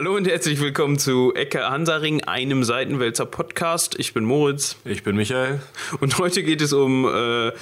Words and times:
Hallo 0.00 0.16
und 0.16 0.26
herzlich 0.26 0.58
willkommen 0.62 0.98
zu 0.98 1.34
Ecke 1.34 1.68
Hansaring, 1.68 2.24
einem 2.24 2.64
Seitenwälzer 2.64 3.26
Podcast. 3.26 3.96
Ich 3.98 4.14
bin 4.14 4.24
Moritz. 4.24 4.76
Ich 4.86 5.02
bin 5.02 5.14
Michael. 5.14 5.60
Und 6.00 6.16
heute 6.16 6.42
geht 6.42 6.62
es 6.62 6.72
um 6.72 7.04
äh, 7.04 7.52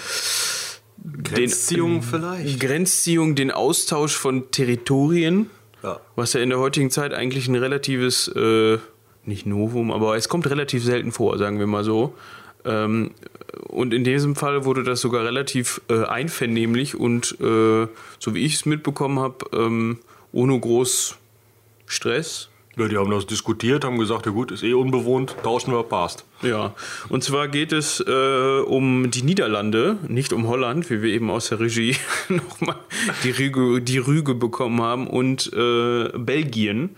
Grenzziehung 1.25 1.95
den, 1.95 2.03
vielleicht. 2.03 2.61
Grenzziehung, 2.61 3.35
den 3.35 3.51
Austausch 3.51 4.15
von 4.15 4.53
Territorien. 4.53 5.51
Ja. 5.83 5.99
Was 6.15 6.35
ja 6.35 6.41
in 6.41 6.51
der 6.51 6.61
heutigen 6.61 6.93
Zeit 6.93 7.13
eigentlich 7.13 7.49
ein 7.49 7.57
relatives, 7.57 8.29
äh, 8.29 8.79
nicht 9.25 9.45
Novum, 9.45 9.91
aber 9.91 10.17
es 10.17 10.29
kommt 10.29 10.49
relativ 10.49 10.85
selten 10.85 11.11
vor, 11.11 11.39
sagen 11.39 11.59
wir 11.59 11.67
mal 11.67 11.83
so. 11.83 12.15
Ähm, 12.65 13.15
und 13.67 13.93
in 13.93 14.05
diesem 14.05 14.37
Fall 14.37 14.65
wurde 14.65 14.85
das 14.85 15.01
sogar 15.01 15.25
relativ 15.25 15.81
äh, 15.91 16.05
einvernehmlich 16.05 16.95
und, 16.95 17.33
äh, 17.41 17.89
so 18.21 18.35
wie 18.35 18.45
ich 18.45 18.55
es 18.55 18.65
mitbekommen 18.65 19.19
habe, 19.19 19.45
ähm, 19.53 19.99
ohne 20.31 20.61
groß 20.61 21.18
Stress. 21.89 22.49
Ja, 22.77 22.87
die 22.87 22.97
haben 22.97 23.11
das 23.11 23.27
diskutiert, 23.27 23.85
haben 23.85 23.99
gesagt, 23.99 24.27
ja 24.27 24.31
gut, 24.31 24.53
ist 24.53 24.63
eh 24.63 24.73
unbewohnt, 24.73 25.35
tauschen 25.43 25.73
wir, 25.73 25.83
passt. 25.83 26.25
Ja, 26.43 26.75
und 27.09 27.25
zwar 27.25 27.49
geht 27.49 27.73
es 27.73 27.99
äh, 28.07 28.61
um 28.61 29.11
die 29.11 29.23
Niederlande, 29.23 29.97
nicht 30.07 30.33
um 30.33 30.47
Holland, 30.47 30.89
wie 30.89 31.03
wir 31.03 31.13
eben 31.13 31.29
aus 31.29 31.49
der 31.49 31.59
Regie 31.59 31.97
nochmal 32.29 32.77
die 33.25 33.31
Rüge, 33.33 33.81
die 33.83 33.99
Rüge 33.99 34.37
bekommen 34.37 34.81
haben, 34.81 35.09
und 35.09 35.51
äh, 35.53 36.11
Belgien, 36.17 36.91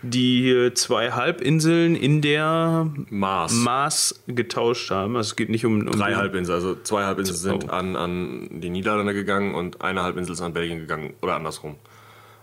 die 0.00 0.70
zwei 0.74 1.10
Halbinseln 1.10 1.94
in 1.94 2.22
der 2.22 2.88
Maß. 3.10 3.52
Maß 3.52 4.22
getauscht 4.28 4.90
haben. 4.90 5.14
Also 5.16 5.30
es 5.30 5.36
geht 5.36 5.50
nicht 5.50 5.66
um, 5.66 5.80
um 5.80 5.90
Drei 5.98 6.14
Halbinseln, 6.14 6.54
also 6.54 6.74
zwei 6.84 7.04
Halbinseln 7.04 7.36
sind 7.36 7.64
Oh. 7.68 7.72
an, 7.72 7.96
an 7.96 8.48
die 8.50 8.70
Niederlande 8.70 9.12
gegangen 9.12 9.54
und 9.54 9.82
eine 9.82 10.02
Halbinsel 10.04 10.32
ist 10.32 10.40
an 10.40 10.54
Belgien 10.54 10.78
gegangen 10.78 11.12
oder 11.20 11.34
andersrum. 11.36 11.74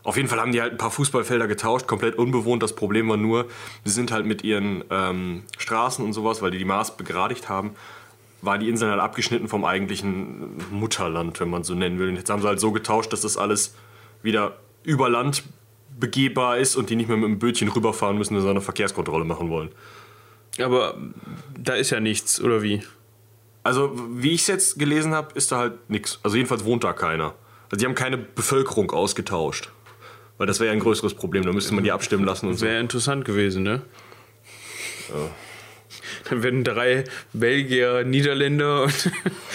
Auf 0.06 0.18
jeden 0.18 0.30
Fall 0.30 0.40
haben 0.40 0.52
die 0.52 0.62
halt 0.62 0.72
ein 0.72 0.78
paar 0.78 0.92
Fußballfelder 0.92 1.48
getauscht, 1.48 1.88
komplett 1.88 2.16
unbewohnt. 2.16 2.62
Das 2.62 2.76
Problem 2.76 3.10
war 3.10 3.18
nur, 3.18 3.48
sie 3.84 3.92
sind 3.92 4.12
halt 4.12 4.28
mit 4.28 4.44
ihren 4.44 4.84
ähm, 4.92 5.42
Straßen 5.58 6.06
und 6.06 6.14
sowas, 6.14 6.44
weil 6.44 6.52
die 6.52 6.60
die 6.60 6.66
Maß 6.66 6.96
begradigt 6.96 7.50
haben, 7.50 7.72
waren 8.44 8.60
die 8.60 8.70
Inseln 8.70 8.92
halt 8.92 9.02
abgeschnitten 9.02 9.48
vom 9.48 9.66
eigentlichen 9.66 10.62
Mutterland, 10.70 11.40
wenn 11.40 11.50
man 11.50 11.64
so 11.64 11.74
nennen 11.74 11.98
will. 11.98 12.10
Und 12.10 12.18
jetzt 12.18 12.30
haben 12.30 12.40
sie 12.40 12.48
halt 12.48 12.60
so 12.60 12.72
getauscht, 12.72 13.12
dass 13.14 13.22
das 13.22 13.36
alles 13.36 13.74
wieder 14.22 14.58
über 14.84 15.10
Land 15.10 15.44
begehbar 16.00 16.60
ist 16.60 16.76
und 16.76 16.92
die 16.92 16.96
nicht 16.96 17.08
mehr 17.08 17.18
mit 17.18 17.28
dem 17.28 17.40
Bötchen 17.40 17.70
rüberfahren 17.70 18.16
müssen, 18.16 18.36
wenn 18.36 18.44
sie 18.44 18.50
eine 18.50 18.62
Verkehrskontrolle 18.62 19.26
machen 19.26 19.50
wollen. 19.50 19.72
Aber 20.62 20.96
da 21.58 21.74
ist 21.74 21.90
ja 21.90 22.00
nichts, 22.00 22.40
oder 22.40 22.62
wie? 22.62 22.84
Also, 23.64 23.92
wie 24.12 24.34
ich 24.34 24.42
es 24.42 24.48
jetzt 24.48 24.78
gelesen 24.78 25.16
habe, 25.16 25.34
ist 25.34 25.52
da 25.52 25.58
halt 25.58 25.90
nichts. 25.90 26.20
Also, 26.22 26.38
jedenfalls 26.38 26.64
wohnt 26.64 26.84
da 26.84 26.94
keiner. 26.94 27.34
Also, 27.72 27.80
die 27.80 27.86
haben 27.86 27.96
keine 27.96 28.18
Bevölkerung 28.18 28.92
ausgetauscht. 28.92 29.72
Weil 30.38 30.48
das 30.48 30.60
wäre 30.60 30.68
ja 30.68 30.74
ein 30.74 30.80
größeres 30.80 31.14
Problem. 31.14 31.44
Da 31.44 31.54
müsste 31.54 31.74
man 31.74 31.84
die 31.84 31.92
abstimmen 31.92 32.26
lassen 32.26 32.48
und 32.48 32.56
so. 32.56 32.66
Wäre 32.66 32.80
interessant 32.80 33.26
gewesen, 33.26 33.64
ne? 33.64 33.82
Dann 36.30 36.44
werden 36.44 36.64
drei 36.64 37.06
Belgier, 37.34 38.04
Niederländer 38.04 38.84
und 38.84 39.12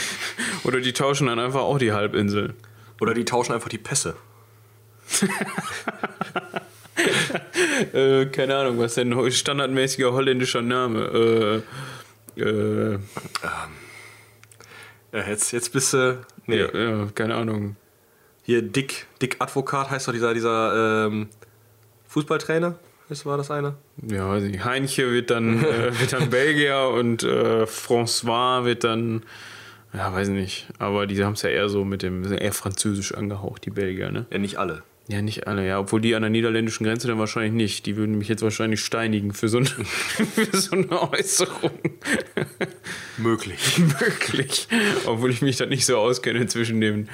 oder 0.64 0.80
die 0.80 0.92
tauschen 0.92 1.26
dann 1.26 1.38
einfach 1.38 1.60
auch 1.60 1.78
die 1.78 1.92
Halbinsel. 1.92 2.54
Oder 3.00 3.14
die 3.14 3.24
tauschen 3.24 3.52
einfach 3.52 3.68
die 3.68 3.78
Pässe. 3.78 4.16
Äh, 7.94 8.26
keine 8.26 8.56
Ahnung, 8.56 8.78
was 8.78 8.94
denn 8.94 9.32
standardmäßiger 9.32 10.12
holländischer 10.12 10.60
Name? 10.60 11.62
Äh, 12.36 12.40
äh, 12.40 12.98
Ja, 15.12 15.26
jetzt, 15.26 15.52
jetzt 15.52 15.72
bist 15.72 15.94
du. 15.94 16.24
Nee, 16.46 16.58
ja, 16.58 16.74
ja, 16.74 17.08
keine 17.14 17.36
Ahnung. 17.36 17.76
Hier 18.42 18.62
Dick, 18.62 19.06
Dick 19.20 19.36
Advokat 19.38 19.90
heißt 19.90 20.08
doch 20.08 20.12
dieser, 20.12 20.34
dieser 20.34 21.06
ähm, 21.06 21.28
Fußballtrainer. 22.08 22.76
Ist, 23.08 23.26
war 23.26 23.36
das 23.36 23.50
einer? 23.50 23.76
Ja, 24.08 24.28
weiß 24.28 24.44
ich. 24.44 24.64
Heinche 24.64 25.10
wird 25.10 25.30
dann, 25.30 25.64
äh, 25.64 25.98
wird 25.98 26.12
dann 26.12 26.30
Belgier 26.30 26.90
und 26.94 27.24
äh, 27.24 27.64
François 27.64 28.64
wird 28.64 28.84
dann, 28.84 29.24
ja, 29.92 30.12
weiß 30.12 30.28
nicht. 30.28 30.68
Aber 30.78 31.06
die 31.06 31.22
haben 31.24 31.32
es 31.32 31.42
ja 31.42 31.50
eher 31.50 31.68
so 31.68 31.84
mit 31.84 32.02
dem, 32.02 32.24
sind 32.24 32.38
eher 32.38 32.52
französisch 32.52 33.12
angehaucht, 33.14 33.64
die 33.64 33.70
Belgier, 33.70 34.12
ne? 34.12 34.26
Ja, 34.30 34.38
nicht 34.38 34.58
alle. 34.58 34.84
Ja, 35.08 35.22
nicht 35.22 35.48
alle, 35.48 35.66
ja. 35.66 35.80
Obwohl 35.80 36.00
die 36.00 36.14
an 36.14 36.22
der 36.22 36.30
niederländischen 36.30 36.84
Grenze 36.84 37.08
dann 37.08 37.18
wahrscheinlich 37.18 37.52
nicht. 37.52 37.86
Die 37.86 37.96
würden 37.96 38.16
mich 38.16 38.28
jetzt 38.28 38.42
wahrscheinlich 38.42 38.80
steinigen 38.80 39.32
für 39.32 39.48
so 39.48 39.58
eine, 39.58 39.66
für 39.66 40.56
so 40.56 40.76
eine 40.76 41.12
Äußerung. 41.12 41.72
Möglich. 43.18 43.58
Wirklich. 44.00 44.68
Obwohl 45.06 45.30
ich 45.30 45.42
mich 45.42 45.56
da 45.56 45.66
nicht 45.66 45.84
so 45.84 45.96
auskenne 45.96 46.46
zwischen 46.46 46.80
dem, 46.80 47.08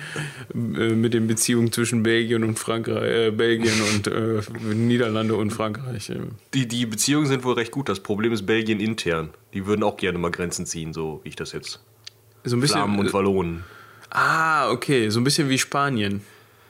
äh, 0.55 0.91
mit 0.91 1.15
den 1.15 1.27
Beziehungen 1.27 1.73
zwischen 1.73 2.03
Belgien 2.03 2.45
und 2.45 2.59
Frankreich, 2.59 3.29
äh, 3.29 3.31
Belgien 3.31 3.81
und 3.95 4.09
äh, 4.09 4.43
Niederlande 4.75 5.35
und 5.35 5.51
Frankreich. 5.51 6.11
äh. 6.11 6.17
Die, 6.53 6.69
die 6.69 6.85
Beziehungen 6.85 7.27
sind 7.27 7.45
wohl 7.45 7.55
recht 7.55 7.73
gut. 7.73 7.89
Das 7.89 8.01
Problem 8.01 8.33
ist 8.33 8.45
Belgien 8.45 8.79
intern. 8.79 9.31
Die 9.55 9.65
würden 9.67 9.83
auch 9.83 9.97
gerne 9.97 10.19
mal 10.19 10.31
Grenzen 10.31 10.67
ziehen, 10.67 10.93
so 10.93 11.21
wie 11.25 11.31
ich 11.31 11.37
das 11.37 11.53
jetzt. 11.53 11.81
So 12.45 12.57
ein 12.57 12.61
bisschen. 12.61 12.77
Flammen 12.77 12.99
und 12.99 13.13
Wallonen. 13.15 13.65
ah, 14.11 14.71
okay. 14.71 15.09
So 15.09 15.19
ein 15.21 15.25
bisschen 15.25 15.49
wie 15.49 15.59
Spanien. 15.59 16.21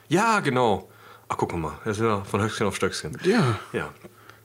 Ja, 0.07 0.39
genau. 0.39 0.87
Ach, 1.29 1.37
guck 1.37 1.55
mal. 1.55 1.77
Das 1.85 1.97
ist 1.97 2.03
ja 2.03 2.23
von 2.23 2.41
Höchstchen 2.41 2.67
auf 2.67 2.75
Stöckchen. 2.75 3.17
Ja. 3.23 3.59
Ja. 3.73 3.93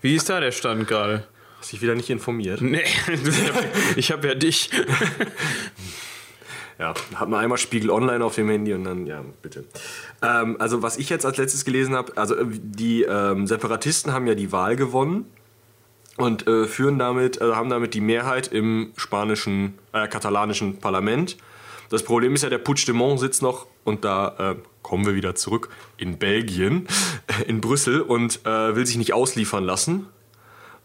Wie 0.00 0.14
ist 0.14 0.28
da 0.28 0.40
der 0.40 0.52
Stand 0.52 0.88
gerade? 0.88 1.24
Hast 1.60 1.72
dich 1.72 1.80
wieder 1.80 1.94
nicht 1.94 2.10
informiert. 2.10 2.60
Nee, 2.60 2.82
ich 3.96 4.10
habe 4.10 4.28
ja 4.28 4.34
dich. 4.34 4.70
Ja, 6.78 6.94
hat 7.14 7.28
man 7.28 7.38
einmal 7.38 7.58
Spiegel 7.58 7.90
Online 7.90 8.24
auf 8.24 8.34
dem 8.34 8.48
Handy 8.48 8.72
und 8.72 8.82
dann, 8.82 9.06
ja, 9.06 9.22
bitte. 9.40 9.64
Ähm, 10.20 10.56
also, 10.58 10.82
was 10.82 10.96
ich 10.96 11.10
jetzt 11.10 11.24
als 11.24 11.36
letztes 11.36 11.64
gelesen 11.64 11.94
habe, 11.94 12.16
also 12.16 12.34
äh, 12.34 12.46
die 12.50 13.02
ähm, 13.02 13.46
Separatisten 13.46 14.12
haben 14.12 14.26
ja 14.26 14.34
die 14.34 14.50
Wahl 14.50 14.74
gewonnen 14.74 15.26
und 16.16 16.48
äh, 16.48 16.66
führen 16.66 16.98
damit, 16.98 17.40
äh, 17.40 17.52
haben 17.52 17.70
damit 17.70 17.94
die 17.94 18.00
Mehrheit 18.00 18.48
im 18.48 18.92
spanischen, 18.96 19.78
äh, 19.92 20.08
katalanischen 20.08 20.78
Parlament. 20.78 21.36
Das 21.92 22.02
Problem 22.02 22.32
ist 22.32 22.42
ja, 22.42 22.48
der 22.48 22.56
Puigdemont 22.56 23.20
sitzt 23.20 23.42
noch 23.42 23.66
und 23.84 24.02
da 24.02 24.52
äh, 24.52 24.56
kommen 24.80 25.04
wir 25.04 25.14
wieder 25.14 25.34
zurück 25.34 25.68
in 25.98 26.16
Belgien, 26.16 26.88
in 27.46 27.60
Brüssel 27.60 28.00
und 28.00 28.40
äh, 28.46 28.74
will 28.74 28.86
sich 28.86 28.96
nicht 28.96 29.12
ausliefern 29.12 29.62
lassen 29.62 30.06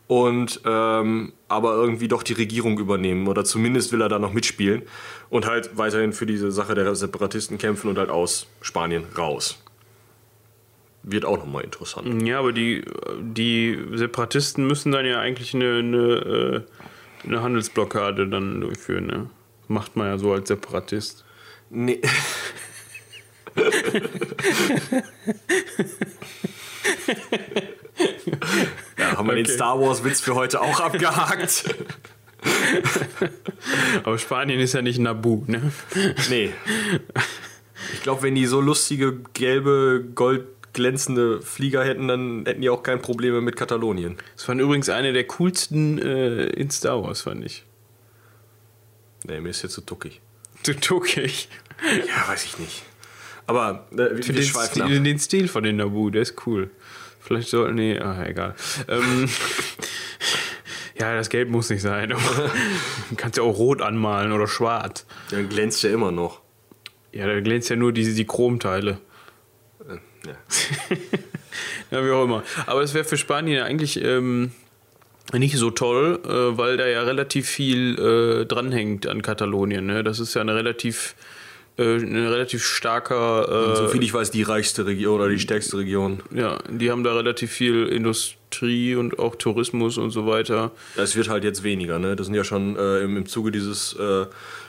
und 0.08 0.60
ähm, 0.66 1.32
aber 1.48 1.76
irgendwie 1.76 2.10
doch 2.10 2.24
die 2.24 2.34
Regierung 2.34 2.78
übernehmen 2.78 3.30
oder 3.30 3.46
zumindest 3.46 3.94
will 3.94 4.02
er 4.02 4.10
da 4.10 4.20
noch 4.20 4.34
mitspielen 4.34 4.82
und 5.30 5.46
halt 5.46 5.78
weiterhin 5.78 6.12
für 6.12 6.26
diese 6.26 6.52
Sache 6.52 6.76
der 6.76 6.94
Separatisten 6.94 7.58
kämpfen 7.58 7.90
und 7.90 7.98
halt 7.98 8.10
aus 8.10 8.48
Spanien 8.60 9.06
raus. 9.18 9.64
Wird 11.04 11.24
auch 11.24 11.38
nochmal 11.38 11.64
interessant. 11.64 12.28
Ja, 12.28 12.40
aber 12.40 12.52
die, 12.52 12.84
die 13.22 13.80
Separatisten 13.94 14.68
müssen 14.68 14.92
dann 14.92 15.06
ja 15.06 15.22
eigentlich 15.22 15.54
eine, 15.54 15.78
eine, 15.78 15.98
äh, 15.98 16.62
eine 17.26 17.42
Handelsblockade 17.42 18.28
dann 18.28 18.60
durchführen. 18.60 19.08
Ne? 19.08 19.30
Macht 19.68 19.96
man 19.96 20.08
ja 20.08 20.18
so 20.18 20.32
als 20.34 20.48
Separatist. 20.48 21.26
Nee. 21.70 22.02
ja, 28.98 29.18
haben 29.18 29.28
wir 29.28 29.36
den 29.36 29.46
Okay. 29.46 29.54
Star 29.56 29.80
Wars 29.80 30.04
Witz 30.04 30.22
für 30.22 30.36
heute 30.36 30.62
auch 30.62 30.80
abgehakt? 30.80 31.76
Aber 34.04 34.18
Spanien 34.18 34.60
ist 34.60 34.74
ja 34.74 34.82
nicht 34.82 35.00
Nabu, 35.00 35.44
ne? 35.48 35.72
Nee. 36.30 36.54
Ich 37.94 38.02
glaube, 38.04 38.22
wenn 38.24 38.36
die 38.36 38.46
so 38.46 38.62
lustige, 38.62 39.20
gelbe, 39.34 40.06
goldglänzende 40.14 41.42
Flieger 41.42 41.84
hätten, 41.84 42.08
dann 42.08 42.46
hätten 42.46 42.62
die 42.62 42.70
auch 42.70 42.84
kein 42.84 43.02
Problem 43.02 43.44
mit 43.44 43.56
Katalonien. 43.56 44.18
Das 44.36 44.48
waren 44.48 44.60
übrigens 44.60 44.90
eine 44.90 45.14
der 45.14 45.26
coolsten 45.26 46.00
äh, 46.00 46.46
in 46.48 46.70
Star 46.70 47.04
Wars, 47.04 47.22
fand 47.22 47.44
ich. 47.46 47.66
Nee, 49.28 49.40
mir 49.42 49.50
ist 49.50 49.62
jetzt 49.64 49.74
zu 49.74 49.82
tuckig. 49.82 50.22
Du 50.66 50.74
tuckig. 50.74 51.50
Ja, 52.08 52.28
weiß 52.28 52.46
ich 52.46 52.58
nicht. 52.60 52.84
Aber 53.46 53.88
äh, 53.92 53.98
wir, 53.98 54.20
Den 54.20 54.44
schweifen 54.44 54.82
ab. 54.82 54.88
Stil, 54.88 55.04
den 55.04 55.20
Stil 55.20 55.48
von 55.48 55.64
den 55.64 55.78
Nabu, 55.78 56.10
der 56.10 56.22
ist 56.22 56.46
cool. 56.46 56.70
Vielleicht 57.20 57.50
sollten, 57.50 57.76
nee, 57.76 58.00
ah, 58.00 58.26
egal. 58.26 58.56
Ähm, 58.88 59.30
ja, 61.00 61.16
das 61.16 61.30
Gelb 61.30 61.50
muss 61.50 61.70
nicht 61.70 61.82
sein. 61.82 62.10
Du 62.10 62.16
kannst 63.18 63.38
ja 63.38 63.44
auch 63.44 63.58
rot 63.58 63.82
anmalen 63.82 64.32
oder 64.32 64.48
schwarz. 64.48 65.06
Dann 65.32 65.50
glänzt 65.50 65.84
ja 65.84 65.90
immer 65.90 66.12
noch. 66.12 66.42
Ja, 67.12 67.28
da 67.28 67.40
glänzt 67.42 67.70
ja 67.70 67.76
nur 67.76 67.94
die, 67.94 68.14
die 68.14 68.26
Chromteile. 68.26 69.00
Ja. 70.26 70.34
Ja, 71.90 72.06
wie 72.06 72.12
auch 72.12 72.26
immer. 72.26 72.44
Aber 72.66 72.82
es 72.82 72.94
wäre 72.94 73.06
für 73.06 73.18
Spanien 73.18 73.64
eigentlich 73.64 74.04
ähm, 74.04 74.52
nicht 75.34 75.58
so 75.58 75.72
toll, 75.72 76.20
äh, 76.26 76.58
weil 76.58 76.78
da 76.78 76.88
ja 76.88 77.04
relativ 77.04 77.48
viel 77.48 78.00
äh, 78.00 78.46
dranhängt 78.46 79.08
an 79.08 79.22
Katalonien. 79.22 79.86
Ne? 79.86 80.04
Das 80.04 80.20
ist 80.20 80.34
ja 80.34 80.42
eine 80.42 80.56
relativ, 80.56 81.16
äh, 81.78 81.96
eine 81.96 82.32
relativ 82.32 82.64
starker. 82.64 83.74
Äh, 83.74 83.76
Soviel 83.76 84.04
ich 84.04 84.14
weiß, 84.14 84.32
die 84.32 84.44
reichste 84.44 84.86
Region 84.86 85.20
oder 85.20 85.30
die 85.30 85.40
stärkste 85.40 85.78
Region. 85.78 86.22
ja, 86.34 86.58
die 86.70 86.92
haben 86.92 87.04
da 87.04 87.14
relativ 87.14 87.52
viel 87.52 87.88
Industrie 87.88 88.96
und 88.96 89.20
auch 89.20 89.36
Tourismus 89.36 89.98
und 89.98 90.12
so 90.12 90.28
weiter. 90.28 90.72
Es 90.96 91.16
wird 91.16 91.30
halt 91.30 91.44
jetzt 91.44 91.64
weniger, 91.64 92.00
ne? 92.00 92.16
Das 92.16 92.28
sind 92.28 92.36
ja 92.36 92.44
schon 92.44 92.78
äh, 92.78 93.00
im, 93.00 93.18
im 93.18 93.26
Zuge 93.26 93.52
dieses 93.52 93.94
äh, 93.94 94.26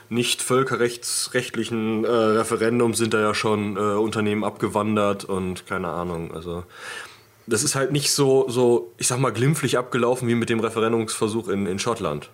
nicht 0.09 0.41
völkerrechtsrechtlichen 0.41 2.03
äh, 2.03 2.09
Referendums 2.09 2.97
sind 2.97 3.13
da 3.13 3.21
ja 3.21 3.33
schon 3.33 3.77
äh, 3.77 3.79
Unternehmen 3.79 4.43
abgewandert 4.43 5.23
und 5.23 5.67
keine 5.67 5.89
Ahnung. 5.89 6.33
Also 6.33 6.63
das 7.49 7.63
ist 7.63 7.75
halt 7.75 7.91
nicht 7.91 8.11
so, 8.11 8.47
so, 8.47 8.93
ich 8.97 9.07
sag 9.07 9.19
mal, 9.19 9.31
glimpflich 9.31 9.77
abgelaufen 9.77 10.27
wie 10.27 10.35
mit 10.35 10.49
dem 10.49 10.59
Referendumsversuch 10.59 11.47
in, 11.49 11.65
in 11.65 11.79
Schottland. 11.79 12.29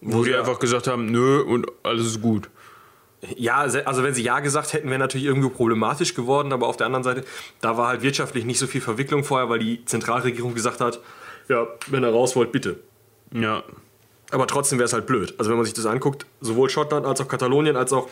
Wo 0.00 0.24
die 0.24 0.34
einfach 0.34 0.58
gesagt 0.58 0.86
haben, 0.86 1.06
nö 1.06 1.40
und 1.40 1.66
alles 1.82 2.06
ist 2.06 2.22
gut. 2.22 2.50
Ja, 3.36 3.56
also 3.56 4.02
wenn 4.02 4.12
sie 4.12 4.22
Ja 4.22 4.40
gesagt 4.40 4.74
hätten, 4.74 4.88
wäre 4.88 4.98
natürlich 4.98 5.26
irgendwie 5.26 5.48
problematisch 5.48 6.14
geworden, 6.14 6.52
aber 6.52 6.68
auf 6.68 6.76
der 6.76 6.86
anderen 6.86 7.04
Seite, 7.04 7.24
da 7.62 7.78
war 7.78 7.88
halt 7.88 8.02
wirtschaftlich 8.02 8.44
nicht 8.44 8.58
so 8.58 8.66
viel 8.66 8.82
Verwicklung 8.82 9.24
vorher, 9.24 9.48
weil 9.48 9.60
die 9.60 9.84
Zentralregierung 9.86 10.54
gesagt 10.54 10.80
hat, 10.80 11.00
ja, 11.48 11.66
wenn 11.86 12.04
ihr 12.04 12.10
raus 12.10 12.36
wollt, 12.36 12.52
bitte. 12.52 12.80
Ja. 13.32 13.62
Aber 14.30 14.46
trotzdem 14.46 14.78
wäre 14.78 14.86
es 14.86 14.92
halt 14.92 15.06
blöd. 15.06 15.34
Also 15.38 15.50
wenn 15.50 15.56
man 15.56 15.64
sich 15.64 15.74
das 15.74 15.86
anguckt, 15.86 16.26
sowohl 16.40 16.68
Schottland 16.68 17.06
als 17.06 17.20
auch 17.20 17.28
Katalonien, 17.28 17.76
als 17.76 17.92
auch 17.92 18.08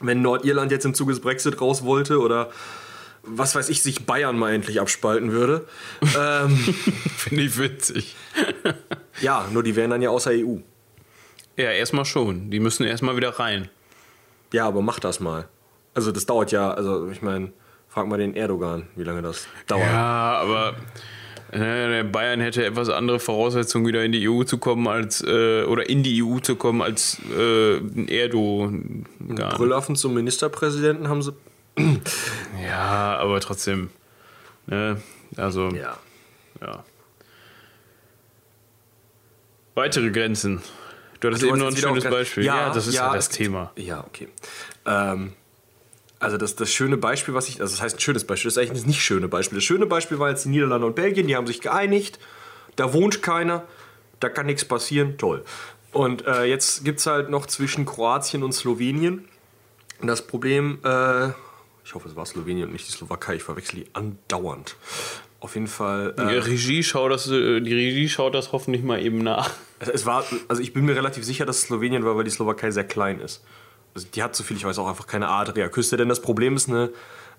wenn 0.00 0.22
Nordirland 0.22 0.70
jetzt 0.70 0.86
im 0.86 0.94
Zuge 0.94 1.12
des 1.12 1.20
Brexit 1.20 1.60
raus 1.60 1.84
wollte 1.84 2.20
oder 2.20 2.50
was 3.22 3.54
weiß 3.54 3.68
ich, 3.68 3.82
sich 3.82 4.06
Bayern 4.06 4.38
mal 4.38 4.52
endlich 4.52 4.80
abspalten 4.80 5.32
würde. 5.32 5.66
ähm, 6.18 6.56
Finde 6.56 7.42
ich 7.42 7.58
witzig. 7.58 8.16
ja, 9.20 9.46
nur 9.52 9.62
die 9.62 9.76
wären 9.76 9.90
dann 9.90 10.02
ja 10.02 10.10
außer 10.10 10.30
EU. 10.32 10.56
Ja, 11.56 11.70
erstmal 11.70 12.04
schon. 12.04 12.50
Die 12.50 12.60
müssen 12.60 12.84
erstmal 12.84 13.16
wieder 13.16 13.38
rein. 13.38 13.68
Ja, 14.52 14.66
aber 14.66 14.82
mach 14.82 14.98
das 14.98 15.20
mal. 15.20 15.48
Also 15.94 16.12
das 16.12 16.26
dauert 16.26 16.52
ja, 16.52 16.70
also 16.72 17.10
ich 17.10 17.22
meine, 17.22 17.52
frag 17.88 18.06
mal 18.06 18.18
den 18.18 18.34
Erdogan, 18.34 18.88
wie 18.96 19.04
lange 19.04 19.22
das 19.22 19.46
dauert. 19.66 19.84
Ja, 19.84 20.40
aber 20.40 20.76
äh, 21.52 22.04
Bayern 22.04 22.40
hätte 22.40 22.64
etwas 22.64 22.88
andere 22.88 23.18
Voraussetzungen, 23.18 23.86
wieder 23.86 24.04
in 24.04 24.12
die 24.12 24.28
EU 24.28 24.44
zu 24.44 24.58
kommen, 24.58 24.86
als 24.86 25.22
äh, 25.22 25.64
oder 25.64 25.88
in 25.88 26.02
die 26.02 26.22
EU 26.22 26.38
zu 26.38 26.54
kommen, 26.54 26.80
als 26.80 27.18
äh, 27.36 27.78
ein 27.78 28.08
Erdogan. 28.08 29.06
Brüllaffen 29.18 29.96
zum 29.96 30.14
Ministerpräsidenten 30.14 31.08
haben 31.08 31.22
sie. 31.22 31.32
Ja, 32.70 33.18
aber 33.18 33.40
trotzdem. 33.40 33.90
Ne? 34.66 35.00
Also, 35.36 35.68
ja. 35.70 35.98
Ja. 36.60 36.84
Weitere 39.74 40.10
Grenzen. 40.10 40.62
Du 41.20 41.28
hattest 41.28 41.42
Du 41.42 41.48
eben 41.48 41.58
noch 41.58 41.68
ein 41.68 41.76
schönes 41.76 42.04
Beispiel. 42.04 42.44
Ja, 42.44 42.72
das 42.72 42.86
ist 42.86 42.94
ja, 42.94 43.12
das 43.12 43.28
Thema. 43.28 43.72
Ja, 43.76 44.04
okay. 44.06 44.28
Ähm, 44.86 45.32
also 46.18 46.36
das, 46.36 46.56
das 46.56 46.72
schöne 46.72 46.96
Beispiel, 46.96 47.34
was 47.34 47.48
ich, 47.48 47.60
also 47.60 47.74
das 47.74 47.82
heißt 47.82 47.96
ein 47.96 48.00
schönes 48.00 48.24
Beispiel, 48.24 48.50
das 48.50 48.56
ist 48.56 48.62
eigentlich 48.62 48.86
nicht 48.86 49.02
schöne 49.02 49.28
Beispiel. 49.28 49.56
Das 49.56 49.64
schöne 49.64 49.86
Beispiel 49.86 50.18
war 50.18 50.30
jetzt 50.30 50.44
die 50.44 50.50
Niederlande 50.50 50.86
und 50.86 50.94
Belgien, 50.94 51.26
die 51.26 51.36
haben 51.36 51.46
sich 51.46 51.60
geeinigt, 51.60 52.18
da 52.76 52.92
wohnt 52.92 53.22
keiner, 53.22 53.64
da 54.18 54.28
kann 54.28 54.46
nichts 54.46 54.64
passieren, 54.64 55.18
toll. 55.18 55.44
Und 55.92 56.26
äh, 56.26 56.44
jetzt 56.44 56.84
gibt 56.84 57.00
es 57.00 57.06
halt 57.06 57.30
noch 57.30 57.46
zwischen 57.46 57.84
Kroatien 57.84 58.42
und 58.42 58.52
Slowenien 58.52 59.28
das 60.02 60.26
Problem, 60.26 60.78
äh, 60.84 61.30
ich 61.90 61.94
hoffe 61.96 62.08
es 62.08 62.14
war 62.14 62.24
Slowenien 62.24 62.66
und 62.66 62.72
nicht 62.72 62.86
die 62.86 62.92
Slowakei, 62.92 63.34
ich 63.34 63.42
verwechsel 63.42 63.80
die 63.80 63.86
andauernd. 63.94 64.76
Auf 65.40 65.56
jeden 65.56 65.66
Fall. 65.66 66.14
Die 66.16 66.22
Äh, 66.22 66.38
Regie 66.38 66.84
schaut 66.84 67.10
das, 67.10 67.26
äh, 67.26 67.60
die 67.60 67.74
Regie 67.74 68.08
schaut 68.08 68.32
das 68.32 68.52
hoffentlich 68.52 68.84
mal 68.84 69.02
eben 69.02 69.18
nach. 69.18 69.50
Es 69.80 70.06
war, 70.06 70.24
also 70.46 70.62
ich 70.62 70.72
bin 70.72 70.84
mir 70.84 70.94
relativ 70.94 71.24
sicher, 71.24 71.46
dass 71.46 71.56
es 71.56 71.62
Slowenien 71.62 72.04
war, 72.04 72.16
weil 72.16 72.22
die 72.22 72.30
Slowakei 72.30 72.70
sehr 72.70 72.84
klein 72.84 73.18
ist. 73.18 73.42
Also 73.92 74.06
die 74.14 74.22
hat, 74.22 74.36
so 74.36 74.44
viel 74.44 74.56
ich 74.56 74.64
weiß, 74.64 74.78
auch 74.78 74.86
einfach 74.86 75.08
keine 75.08 75.30
Adria-Küste, 75.30 75.96
denn 75.96 76.08
das 76.08 76.22
Problem 76.22 76.54
ist 76.54 76.68
eine 76.68 76.90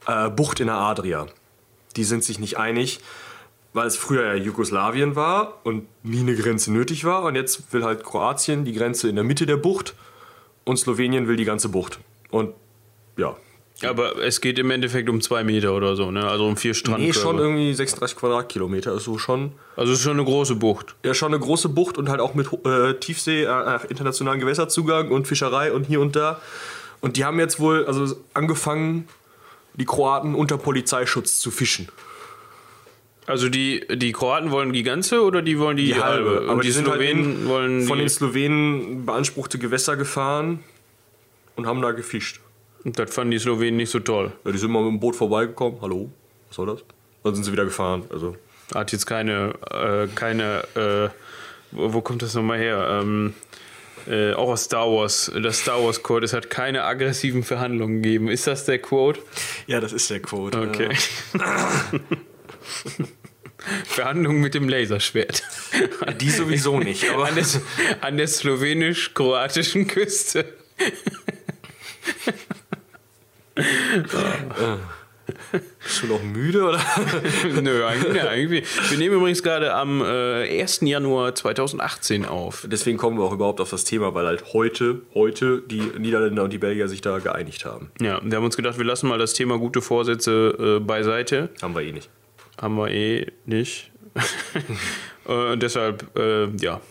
äh, 0.06 0.30
Bucht 0.30 0.59
in 0.59 0.68
der 0.68 0.75
Adria. 0.75 1.27
Die 1.95 2.04
sind 2.04 2.25
sich 2.25 2.38
nicht 2.38 2.57
einig, 2.57 3.00
weil 3.71 3.88
es 3.88 3.95
früher 3.95 4.25
ja 4.25 4.33
Jugoslawien 4.33 5.15
war 5.15 5.62
und 5.63 5.88
nie 6.04 6.19
eine 6.19 6.36
Grenze 6.36 6.74
nötig 6.74 7.06
war. 7.06 7.24
Und 7.24 7.36
jetzt 7.36 7.71
will 7.71 7.86
halt 7.86 8.04
Kroatien 8.04 8.65
die 8.65 8.74
Grenze 8.74 9.07
in 9.07 9.15
der 9.15 9.24
Mitte 9.24 9.45
der 9.45 9.56
Bucht 9.56 9.95
und 10.65 10.75
Slowenien 10.75 11.30
will 11.30 11.38
die 11.38 11.45
ganze 11.45 11.69
Bucht. 11.69 12.00
Und 12.31 12.54
ja. 13.15 13.38
Aber 13.83 14.18
es 14.22 14.42
geht 14.42 14.60
im 14.60 14.72
Endeffekt 14.72 15.10
um 15.10 15.22
zwei 15.22 15.44
Meter 15.44 15.74
oder 15.74 15.95
so, 15.95 16.12
ne? 16.12 16.28
Also 16.28 16.45
um 16.45 16.57
vier 16.57 16.74
Strandkörbe. 16.74 17.07
Nee, 17.07 17.13
schon 17.13 17.38
irgendwie 17.38 17.74
36 17.74 18.18
Quadratkilometer 18.18 18.94
ist 18.94 19.06
so 19.06 19.18
schon. 19.18 19.51
Also 19.75 19.94
es 19.94 20.00
ist 20.00 20.04
schon 20.04 20.18
eine 20.18 20.25
große 20.25 20.56
Bucht. 20.56 20.95
Ja, 21.04 21.13
schon 21.13 21.33
eine 21.33 21.39
große 21.39 21.69
Bucht 21.69 21.98
und 21.98 22.10
halt 22.10 22.19
auch 22.19 22.33
mit 22.33 22.48
äh, 22.66 22.94
Tiefsee, 22.95 23.44
äh, 23.44 23.80
internationalen 23.89 24.39
Gewässerzugang 24.39 25.10
und 25.10 25.28
Fischerei 25.28 25.72
und 25.72 25.86
hier 25.86 26.01
und 26.01 26.16
da. 26.16 26.42
Und 27.00 27.18
die 27.18 27.25
haben 27.25 27.39
jetzt 27.39 27.60
wohl 27.60 27.86
also 27.86 28.16
angefangen, 28.33 29.07
die 29.74 29.86
Kroaten 29.86 30.36
unter 30.36 30.57
Polizeischutz 30.57 31.39
zu 31.39 31.51
fischen. 31.51 31.88
Also 33.25 33.50
die, 33.50 33.86
die 33.94 34.12
Kroaten 34.12 34.51
wollen 34.51 34.74
die 34.74 34.83
ganze 34.83 35.22
oder 35.22 35.42
die 35.42 35.57
wollen 35.60 35.78
die, 35.78 35.95
halbe? 35.95 36.42
Und 36.42 36.50
Aber 36.50 36.62
die, 36.62 36.68
die 36.68 36.74
sind 36.74 36.88
halt 36.88 37.01
Slowenen 37.01 37.42
in 37.42 37.48
wollen 37.48 37.81
von 37.83 37.98
die, 37.98 38.04
den 38.04 38.10
Slowenen 38.10 39.06
beanspruchte 39.06 39.57
Gewässer 39.57 39.95
gefahren 39.95 40.60
und 41.56 41.66
haben 41.68 41.81
da 41.81 41.92
gefischt. 41.92 42.42
Und 42.83 42.98
das 42.98 43.13
fanden 43.13 43.31
die 43.31 43.39
Slowenen 43.39 43.78
nicht 43.78 43.92
so 43.92 44.00
toll. 44.00 44.31
Ja, 44.44 44.51
die 44.51 44.57
sind 44.57 44.72
mal 44.72 44.81
mit 44.83 44.92
dem 44.92 45.00
Boot 45.00 45.16
vorbeigekommen. 45.16 45.80
Hallo, 45.81 46.10
was 46.48 46.56
soll 46.56 46.68
das? 46.68 46.83
Dann 47.24 47.36
sind 47.36 47.44
sie 47.44 47.51
wieder 47.51 47.66
gefahren. 47.66 48.04
Also 48.10 48.36
Hat 48.74 48.92
jetzt 48.92 49.06
keine, 49.06 49.54
äh, 49.69 50.07
keine, 50.16 50.63
äh, 50.75 51.10
wo, 51.72 51.94
wo 51.94 52.01
kommt 52.01 52.24
das 52.24 52.33
nochmal 52.33 52.57
her? 52.57 53.01
Ähm, 53.01 53.33
äh, 54.07 54.33
auch 54.33 54.50
aus 54.50 54.63
Star 54.63 54.88
Wars, 54.88 55.31
das 55.44 55.60
Star 55.60 55.83
Wars 55.83 56.01
Code, 56.01 56.25
es 56.25 56.33
hat 56.33 56.50
keine 56.50 56.83
aggressiven 56.83 57.44
Verhandlungen 57.44 58.01
gegeben. 58.01 58.30
Ist 58.30 58.48
das 58.48 58.66
der 58.66 58.80
Quote? 58.80 59.19
ja, 59.68 59.80
das 59.80 59.94
ist 59.94 60.10
der 60.10 60.22
Code. 60.22 60.57
Okay. 60.60 60.89
Verhandlungen 63.86 64.42
mit 64.42 64.56
dem 64.56 64.68
Laserschwert. 64.68 65.44
Die 66.19 66.31
sowieso 66.31 66.80
nicht. 66.80 67.07
Aber 67.12 67.28
An 67.28 67.36
der, 67.36 67.45
an 68.01 68.18
der 68.18 68.28
slowenisch-kroatischen 68.28 69.88
Küste. 69.88 70.45
Bist 75.80 76.03
du 76.03 76.07
noch 76.07 76.24
müde 76.24 76.63
oder? 76.63 76.80
Nö, 77.62 77.86
eigentlich, 77.86 78.15
ja, 78.15 78.30
eigentlich. 78.30 78.65
Wir 78.89 78.98
nehmen 78.98 79.15
übrigens 79.15 79.44
gerade 79.44 79.74
am 79.74 80.01
äh, 80.01 80.62
1. 80.62 80.81
Januar 80.81 81.36
2018 81.36 82.25
auf. 82.25 82.68
Deswegen 82.69 82.98
kommen 82.98 83.18
wir 83.18 83.24
auch 83.24 83.33
überhaupt 83.33 83.62
auf 83.62 83.69
das 83.69 83.83
Thema, 83.83 84.13
weil 84.13 84.25
halt 84.25 84.53
heute, 84.53 85.01
heute 85.13 85.62
die 85.62 85.81
Niederländer 85.98 86.44
und 86.44 86.53
die 86.53 86.57
Belgier 86.57 86.88
sich 86.88 87.01
da 87.01 87.19
geeinigt 87.19 87.65
haben. 87.65 87.92
Ja, 88.00 88.21
wir 88.24 88.38
haben 88.38 88.45
uns 88.45 88.57
gedacht, 88.57 88.77
wir 88.77 88.86
lassen 88.86 89.07
mal 89.07 89.19
das 89.19 89.33
Thema 89.33 89.57
gute 89.57 89.81
Vorsätze 89.81 90.77
äh, 90.77 90.80
beiseite. 90.80 91.50
Haben 91.62 91.75
wir 91.75 91.81
eh 91.81 91.92
nicht. 91.92 92.09
Haben 92.62 92.75
wir 92.75 92.89
eh 92.89 93.27
nicht. 93.45 93.92
äh, 95.27 95.57
deshalb, 95.57 96.18
äh, 96.18 96.47
ja. 96.57 96.81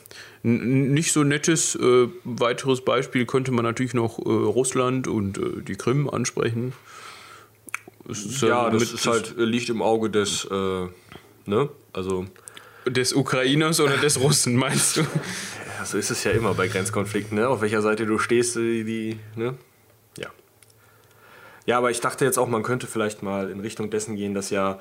Nicht 0.42 1.12
so 1.12 1.22
nettes 1.22 1.74
äh, 1.74 2.08
weiteres 2.24 2.82
Beispiel 2.82 3.26
könnte 3.26 3.52
man 3.52 3.64
natürlich 3.64 3.92
noch 3.92 4.18
äh, 4.18 4.22
Russland 4.22 5.06
und 5.06 5.36
äh, 5.36 5.62
die 5.62 5.74
Krim 5.74 6.08
ansprechen. 6.08 6.72
Ist, 8.08 8.40
Ja, 8.40 8.68
äh, 8.68 8.72
das 8.72 8.92
ist 8.92 9.06
halt, 9.06 9.36
äh, 9.36 9.44
liegt 9.44 9.68
im 9.68 9.82
Auge 9.82 10.08
des, 10.08 10.46
äh, 10.50 10.86
ne? 11.46 11.68
Also, 11.92 12.24
des 12.86 13.12
Ukrainers 13.12 13.80
oder 13.80 13.98
des 13.98 14.18
Russen, 14.18 14.56
meinst 14.56 14.96
du? 14.96 15.00
ja, 15.78 15.84
so 15.84 15.98
ist 15.98 16.10
es 16.10 16.24
ja 16.24 16.30
immer 16.30 16.54
bei 16.54 16.68
Grenzkonflikten, 16.68 17.36
ne? 17.36 17.46
Auf 17.48 17.60
welcher 17.60 17.82
Seite 17.82 18.06
du 18.06 18.18
stehst, 18.18 18.56
die, 18.56 18.84
die, 18.84 19.18
ne? 19.36 19.54
Ja. 20.16 20.28
Ja, 21.66 21.76
aber 21.76 21.90
ich 21.90 22.00
dachte 22.00 22.24
jetzt 22.24 22.38
auch, 22.38 22.48
man 22.48 22.62
könnte 22.62 22.86
vielleicht 22.86 23.22
mal 23.22 23.50
in 23.50 23.60
Richtung 23.60 23.90
dessen 23.90 24.16
gehen, 24.16 24.32
dass 24.32 24.48
ja, 24.48 24.80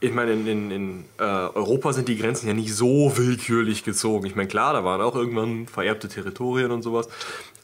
ich 0.00 0.12
meine, 0.12 0.32
in, 0.32 0.46
in, 0.46 0.70
in 0.70 1.04
äh, 1.18 1.22
Europa 1.22 1.92
sind 1.92 2.08
die 2.08 2.16
Grenzen 2.16 2.46
ja 2.46 2.54
nicht 2.54 2.72
so 2.72 3.16
willkürlich 3.16 3.82
gezogen. 3.82 4.26
Ich 4.26 4.36
meine, 4.36 4.48
klar, 4.48 4.72
da 4.72 4.84
waren 4.84 5.00
auch 5.00 5.16
irgendwann 5.16 5.66
vererbte 5.66 6.08
Territorien 6.08 6.70
und 6.70 6.82
sowas. 6.82 7.08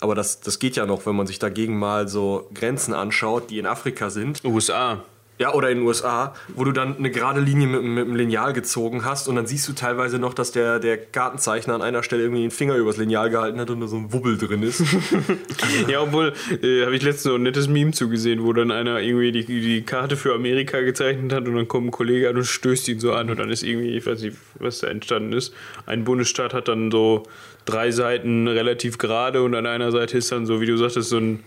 Aber 0.01 0.15
das, 0.15 0.41
das 0.41 0.59
geht 0.59 0.75
ja 0.77 0.85
noch, 0.85 1.07
wenn 1.07 1.15
man 1.15 1.27
sich 1.27 1.39
dagegen 1.39 1.79
mal 1.79 2.09
so 2.09 2.49
Grenzen 2.53 2.93
anschaut, 2.93 3.51
die 3.51 3.59
in 3.59 3.67
Afrika 3.67 4.11
sind. 4.11 4.45
USA. 4.45 5.05
Ja, 5.39 5.53
oder 5.53 5.69
in 5.69 5.79
den 5.79 5.87
USA, 5.87 6.33
wo 6.55 6.63
du 6.63 6.71
dann 6.71 6.97
eine 6.97 7.11
gerade 7.11 7.41
Linie 7.41 7.67
mit, 7.67 7.83
mit 7.83 8.05
einem 8.05 8.15
Lineal 8.15 8.53
gezogen 8.53 9.05
hast 9.05 9.27
und 9.27 9.35
dann 9.35 9.47
siehst 9.47 9.69
du 9.69 9.73
teilweise 9.73 10.21
noch, 10.21 10.33
dass 10.33 10.53
der, 10.53 10.79
der 10.79 10.97
Kartenzeichner 10.97 11.75
an 11.75 11.83
einer 11.83 12.05
Stelle 12.05 12.23
irgendwie 12.23 12.43
den 12.43 12.53
Finger 12.53 12.77
übers 12.77 12.99
Lineal 12.99 13.31
gehalten 13.31 13.59
hat 13.59 13.69
und 13.69 13.81
da 13.81 13.89
so 13.89 13.97
ein 13.97 14.13
Wubbel 14.13 14.39
drin 14.39 14.63
ist. 14.63 14.83
Ja, 15.89 16.03
obwohl, 16.03 16.33
äh, 16.63 16.85
habe 16.85 16.95
ich 16.95 17.03
letztens 17.03 17.27
noch 17.27 17.35
ein 17.35 17.43
nettes 17.43 17.69
Meme 17.69 17.91
zugesehen, 17.93 18.45
wo 18.45 18.53
dann 18.53 18.71
einer 18.71 19.01
irgendwie 19.01 19.33
die, 19.33 19.45
die 19.45 19.83
Karte 19.83 20.17
für 20.17 20.35
Amerika 20.35 20.81
gezeichnet 20.81 21.33
hat 21.33 21.47
und 21.49 21.55
dann 21.55 21.69
kommt 21.69 21.89
ein 21.89 21.91
Kollege 21.91 22.29
an 22.29 22.37
und 22.37 22.45
stößt 22.45 22.89
ihn 22.89 23.01
so 23.01 23.13
an 23.13 23.31
und 23.31 23.39
dann 23.39 23.51
ist 23.51 23.63
irgendwie, 23.63 23.97
ich 23.97 24.07
weiß 24.07 24.23
nicht, 24.23 24.37
was 24.59 24.81
da 24.81 24.89
entstanden 24.89 25.33
ist. 25.33 25.53
Ein 25.87 26.05
Bundesstaat 26.05 26.55
hat 26.55 26.69
dann 26.69 26.91
so 26.91 27.25
drei 27.65 27.91
Seiten 27.91 28.47
relativ 28.47 28.99
gerade 28.99 29.43
und 29.43 29.55
an 29.55 29.67
einer 29.67 29.91
Seite 29.91 30.19
ist 30.19 30.31
dann 30.33 30.47
so, 30.47 30.61
wie 30.61 30.67
du 30.67 30.77
sagtest, 30.77 31.09
so 31.09 31.19
ein 31.19 31.41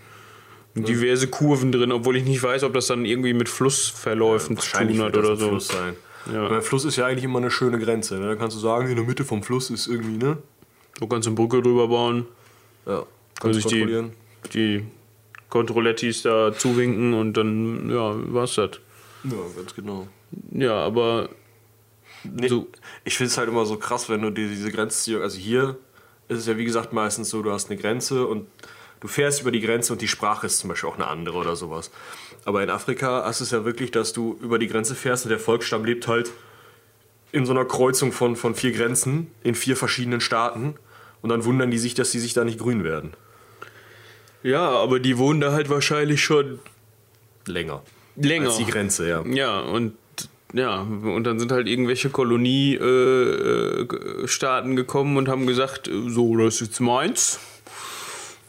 diverse 0.84 1.28
Kurven 1.28 1.72
drin, 1.72 1.92
obwohl 1.92 2.16
ich 2.16 2.24
nicht 2.24 2.42
weiß, 2.42 2.62
ob 2.64 2.74
das 2.74 2.86
dann 2.86 3.04
irgendwie 3.04 3.32
mit 3.32 3.48
Flussverläufen 3.48 4.56
zu 4.58 4.70
tun 4.70 5.02
hat 5.02 5.16
oder 5.16 5.36
so. 5.36 5.48
Fluss 5.48 5.68
sein. 5.68 5.94
Ja. 6.32 6.48
Ein 6.50 6.62
Fluss 6.62 6.84
ist 6.84 6.96
ja 6.96 7.06
eigentlich 7.06 7.24
immer 7.24 7.38
eine 7.38 7.50
schöne 7.50 7.78
Grenze. 7.78 8.16
Ne? 8.18 8.26
Da 8.28 8.36
kannst 8.36 8.56
du 8.56 8.60
sagen, 8.60 8.88
in 8.88 8.96
der 8.96 9.04
Mitte 9.04 9.24
vom 9.24 9.42
Fluss 9.42 9.70
ist 9.70 9.86
irgendwie, 9.86 10.18
ne? 10.24 10.38
Du 11.00 11.06
kannst 11.06 11.26
eine 11.26 11.36
Brücke 11.36 11.62
drüber 11.62 11.88
bauen, 11.88 12.26
Ja. 12.86 12.98
kann 12.98 13.06
Kannst 13.52 13.56
sich 13.62 13.66
die, 13.66 13.78
kontrollieren. 13.80 14.12
die 14.52 14.84
Kontrollettis 15.48 16.22
da 16.22 16.52
zuwinken 16.52 17.14
und 17.14 17.34
dann, 17.36 17.88
ja, 17.90 18.14
war's 18.34 18.56
das. 18.56 18.70
Ja, 19.24 19.30
ganz 19.56 19.74
genau. 19.74 20.06
Ja, 20.52 20.74
aber 20.74 21.30
Nee, 22.24 22.48
So. 22.48 22.66
Ich 23.04 23.16
finde 23.16 23.28
es 23.30 23.38
halt 23.38 23.48
immer 23.48 23.64
so 23.64 23.76
krass, 23.76 24.08
wenn 24.10 24.20
du 24.22 24.30
diese 24.30 24.70
Grenzziehung, 24.72 25.22
also 25.22 25.38
hier 25.38 25.78
ist 26.28 26.38
es 26.40 26.46
ja 26.46 26.58
wie 26.58 26.64
gesagt 26.64 26.92
meistens 26.92 27.30
so, 27.30 27.42
du 27.42 27.52
hast 27.52 27.70
eine 27.70 27.80
Grenze 27.80 28.26
und 28.26 28.46
du 29.00 29.08
fährst 29.08 29.42
über 29.42 29.50
die 29.50 29.60
Grenze 29.60 29.92
und 29.92 30.02
die 30.02 30.08
Sprache 30.08 30.46
ist 30.46 30.58
zum 30.58 30.68
Beispiel 30.68 30.88
auch 30.88 30.96
eine 30.96 31.06
andere 31.06 31.38
oder 31.38 31.56
sowas. 31.56 31.90
Aber 32.44 32.62
in 32.62 32.70
Afrika 32.70 33.24
hast 33.24 33.40
du 33.40 33.44
es 33.44 33.50
ja 33.50 33.64
wirklich, 33.64 33.90
dass 33.90 34.12
du 34.12 34.38
über 34.40 34.58
die 34.58 34.68
Grenze 34.68 34.94
fährst 34.94 35.24
und 35.24 35.30
der 35.30 35.38
Volksstamm 35.38 35.84
lebt 35.84 36.08
halt 36.08 36.30
in 37.32 37.44
so 37.44 37.52
einer 37.52 37.64
Kreuzung 37.64 38.12
von, 38.12 38.36
von 38.36 38.54
vier 38.54 38.72
Grenzen 38.72 39.30
in 39.42 39.54
vier 39.54 39.76
verschiedenen 39.76 40.20
Staaten 40.20 40.74
und 41.20 41.30
dann 41.30 41.44
wundern 41.44 41.70
die 41.70 41.78
sich, 41.78 41.94
dass 41.94 42.10
sie 42.10 42.20
sich 42.20 42.32
da 42.32 42.44
nicht 42.44 42.58
grün 42.58 42.84
werden. 42.84 43.12
Ja, 44.42 44.68
aber 44.68 45.00
die 45.00 45.18
wohnen 45.18 45.40
da 45.40 45.52
halt 45.52 45.68
wahrscheinlich 45.68 46.22
schon 46.22 46.60
Länger. 47.46 47.82
länger. 48.16 48.48
Als 48.48 48.58
die 48.58 48.66
Grenze, 48.66 49.08
ja. 49.08 49.24
Ja, 49.26 49.60
und 49.60 49.94
ja, 50.54 50.80
und 50.80 51.24
dann 51.24 51.38
sind 51.38 51.52
halt 51.52 51.68
irgendwelche 51.68 52.08
Koloniestaaten 52.08 54.24
äh, 54.24 54.28
Staaten 54.28 54.76
gekommen 54.76 55.18
und 55.18 55.28
haben 55.28 55.46
gesagt, 55.46 55.88
äh, 55.88 56.08
so, 56.08 56.34
das 56.36 56.54
ist 56.54 56.68
jetzt 56.68 56.80
meins. 56.80 57.38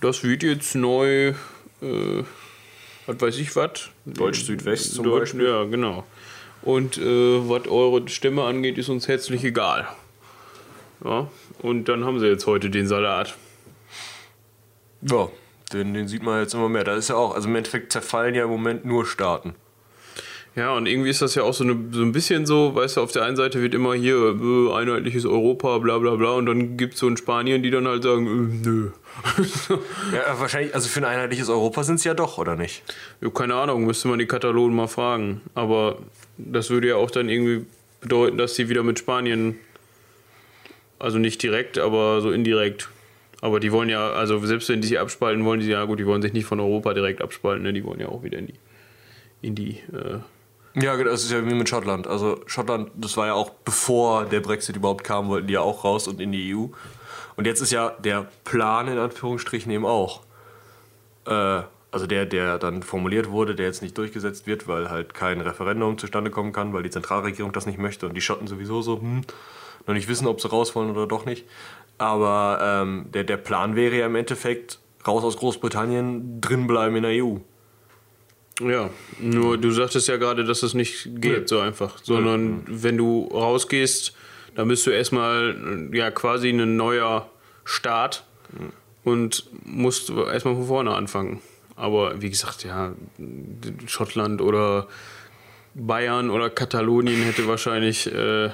Das 0.01 0.23
wird 0.23 0.43
jetzt 0.43 0.75
neu, 0.75 1.33
äh, 1.81 2.23
was 3.05 3.19
weiß 3.19 3.37
ich 3.37 3.55
was. 3.55 3.89
Deutsch-Südwest 4.05 4.95
zum 4.95 5.05
Deutsch, 5.05 5.33
Beispiel. 5.33 5.47
Ja, 5.47 5.63
genau. 5.65 6.05
Und 6.61 6.97
äh, 6.97 7.49
was 7.49 7.67
eure 7.67 8.07
Stimme 8.07 8.43
angeht, 8.43 8.77
ist 8.77 8.89
uns 8.89 9.07
herzlich 9.07 9.43
egal. 9.43 9.87
Ja, 11.03 11.29
und 11.61 11.85
dann 11.85 12.05
haben 12.05 12.19
sie 12.19 12.27
jetzt 12.27 12.45
heute 12.45 12.69
den 12.69 12.87
Salat. 12.87 13.35
Ja, 15.01 15.29
den, 15.71 15.93
den 15.93 16.07
sieht 16.07 16.23
man 16.23 16.41
jetzt 16.41 16.53
immer 16.53 16.69
mehr. 16.69 16.83
Da 16.83 16.95
ist 16.95 17.09
ja 17.09 17.15
auch, 17.15 17.35
also 17.35 17.47
im 17.47 17.55
Endeffekt 17.55 17.91
zerfallen 17.91 18.35
ja 18.35 18.43
im 18.43 18.49
Moment 18.49 18.85
nur 18.85 19.05
Staaten. 19.05 19.55
Ja, 20.59 20.75
und 20.75 20.87
irgendwie 20.87 21.09
ist 21.09 21.21
das 21.21 21.35
ja 21.35 21.43
auch 21.43 21.53
so, 21.53 21.63
eine, 21.63 21.77
so 21.91 22.01
ein 22.01 22.11
bisschen 22.11 22.45
so, 22.45 22.75
weißt 22.75 22.97
du, 22.97 23.01
auf 23.01 23.13
der 23.13 23.23
einen 23.23 23.37
Seite 23.37 23.61
wird 23.61 23.73
immer 23.73 23.93
hier 23.93 24.17
äh, 24.17 24.73
einheitliches 24.73 25.25
Europa, 25.25 25.77
bla 25.77 25.99
bla 25.99 26.15
bla, 26.15 26.31
und 26.31 26.47
dann 26.47 26.75
gibt 26.75 26.95
es 26.95 26.99
so 26.99 27.07
in 27.07 27.15
Spanien, 27.15 27.63
die 27.63 27.71
dann 27.71 27.87
halt 27.87 28.03
sagen, 28.03 28.27
äh, 28.27 28.67
nö. 28.67 28.89
Ja, 30.13 30.37
wahrscheinlich, 30.37 30.75
also 30.75 30.89
für 30.89 30.99
ein 30.99 31.05
einheitliches 31.05 31.47
Europa 31.47 31.83
sind 31.83 31.95
es 31.95 32.03
ja 32.03 32.13
doch, 32.13 32.37
oder 32.37 32.57
nicht? 32.57 32.83
Ja, 33.21 33.29
keine 33.29 33.55
Ahnung, 33.55 33.85
müsste 33.85 34.09
man 34.09 34.19
die 34.19 34.25
Katalonen 34.25 34.75
mal 34.75 34.87
fragen. 34.87 35.39
Aber 35.55 35.99
das 36.37 36.69
würde 36.69 36.89
ja 36.89 36.97
auch 36.97 37.09
dann 37.09 37.29
irgendwie 37.29 37.65
bedeuten, 38.01 38.37
dass 38.37 38.55
sie 38.55 38.67
wieder 38.67 38.83
mit 38.83 38.99
Spanien, 38.99 39.57
also 40.99 41.19
nicht 41.19 41.41
direkt, 41.41 41.79
aber 41.79 42.19
so 42.19 42.31
indirekt. 42.31 42.89
Aber 43.39 43.61
die 43.61 43.71
wollen 43.71 43.87
ja, 43.87 44.11
also 44.11 44.45
selbst 44.45 44.67
wenn 44.67 44.81
die 44.81 44.89
sich 44.89 44.99
abspalten, 44.99 45.45
wollen 45.45 45.61
die 45.61 45.67
ja, 45.67 45.85
gut, 45.85 45.99
die 45.99 46.05
wollen 46.05 46.21
sich 46.21 46.33
nicht 46.33 46.47
von 46.47 46.59
Europa 46.59 46.93
direkt 46.93 47.21
abspalten, 47.21 47.63
ne? 47.63 47.71
die 47.71 47.85
wollen 47.85 48.01
ja 48.01 48.09
auch 48.09 48.23
wieder 48.23 48.39
in 48.39 48.47
die, 48.47 48.55
in 49.41 49.55
die, 49.55 49.77
äh, 49.93 50.19
Ja, 50.75 50.95
das 51.03 51.23
ist 51.23 51.31
ja 51.31 51.45
wie 51.45 51.53
mit 51.53 51.67
Schottland. 51.67 52.07
Also 52.07 52.41
Schottland, 52.45 52.91
das 52.95 53.17
war 53.17 53.27
ja 53.27 53.33
auch 53.33 53.49
bevor 53.49 54.25
der 54.25 54.39
Brexit 54.39 54.75
überhaupt 54.75 55.03
kam, 55.03 55.27
wollten 55.27 55.47
die 55.47 55.53
ja 55.53 55.61
auch 55.61 55.83
raus 55.83 56.07
und 56.07 56.21
in 56.21 56.31
die 56.31 56.55
EU. 56.55 56.67
Und 57.35 57.45
jetzt 57.45 57.61
ist 57.61 57.71
ja 57.71 57.91
der 57.99 58.27
Plan 58.43 58.87
in 58.87 58.97
Anführungsstrichen 58.97 59.71
eben 59.71 59.85
auch, 59.85 60.21
äh, 61.25 61.61
also 61.91 62.05
der, 62.05 62.25
der 62.25 62.59
dann 62.59 62.83
formuliert 62.83 63.31
wurde, 63.31 63.55
der 63.55 63.65
jetzt 63.65 63.81
nicht 63.81 63.97
durchgesetzt 63.97 64.45
wird, 64.45 64.67
weil 64.67 64.89
halt 64.89 65.13
kein 65.13 65.41
Referendum 65.41 65.97
zustande 65.97 66.29
kommen 66.29 66.53
kann, 66.53 66.73
weil 66.73 66.83
die 66.83 66.91
Zentralregierung 66.91 67.51
das 67.51 67.65
nicht 67.65 67.79
möchte 67.79 68.05
und 68.05 68.13
die 68.13 68.21
Schotten 68.21 68.47
sowieso 68.47 68.81
so, 68.81 68.99
hm, 68.99 69.21
noch 69.87 69.93
nicht 69.95 70.07
wissen, 70.07 70.27
ob 70.27 70.39
sie 70.41 70.49
raus 70.49 70.75
wollen 70.75 70.91
oder 70.91 71.07
doch 71.07 71.25
nicht. 71.25 71.45
Aber 71.97 72.59
ähm, 72.61 73.05
der, 73.13 73.23
der 73.23 73.37
Plan 73.37 73.75
wäre 73.75 73.95
ja 73.97 74.05
im 74.05 74.15
Endeffekt 74.15 74.79
raus 75.07 75.23
aus 75.23 75.37
Großbritannien, 75.37 76.41
drin 76.41 76.67
bleiben 76.67 76.95
in 76.95 77.03
der 77.03 77.23
EU. 77.23 77.37
Ja, 78.59 78.89
nur 79.19 79.57
du 79.57 79.71
sagtest 79.71 80.07
ja 80.07 80.17
gerade, 80.17 80.43
dass 80.43 80.59
das 80.61 80.73
nicht 80.73 81.03
geht 81.15 81.39
Nee. 81.41 81.47
so 81.47 81.59
einfach, 81.59 81.97
sondern 82.03 82.63
wenn 82.67 82.97
du 82.97 83.29
rausgehst, 83.31 84.13
dann 84.55 84.67
bist 84.67 84.85
du 84.85 84.91
erstmal 84.91 85.89
ja 85.93 86.11
quasi 86.11 86.49
ein 86.49 86.75
neuer 86.75 87.29
Staat 87.63 88.25
und 89.03 89.45
musst 89.63 90.09
erstmal 90.09 90.55
von 90.55 90.67
vorne 90.67 90.93
anfangen. 90.93 91.41
Aber 91.75 92.21
wie 92.21 92.29
gesagt, 92.29 92.65
ja, 92.65 92.93
Schottland 93.87 94.41
oder 94.41 94.87
Bayern 95.73 96.29
oder 96.29 96.49
Katalonien 96.49 97.21
hätte 97.23 97.47
wahrscheinlich 97.47 98.11
äh, 98.13 98.49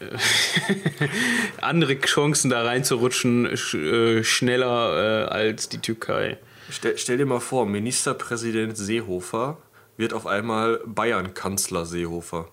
andere 1.60 2.00
Chancen 2.00 2.50
da 2.50 2.62
reinzurutschen, 2.64 3.56
sch, 3.56 3.74
äh, 3.74 4.24
schneller 4.24 5.26
äh, 5.26 5.28
als 5.28 5.68
die 5.68 5.78
Türkei. 5.78 6.38
Stell, 6.72 6.96
stell 6.96 7.18
dir 7.18 7.26
mal 7.26 7.40
vor, 7.40 7.66
Ministerpräsident 7.66 8.78
Seehofer 8.78 9.58
wird 9.98 10.14
auf 10.14 10.26
einmal 10.26 10.80
Bayern-Kanzler 10.86 11.84
Seehofer. 11.84 12.48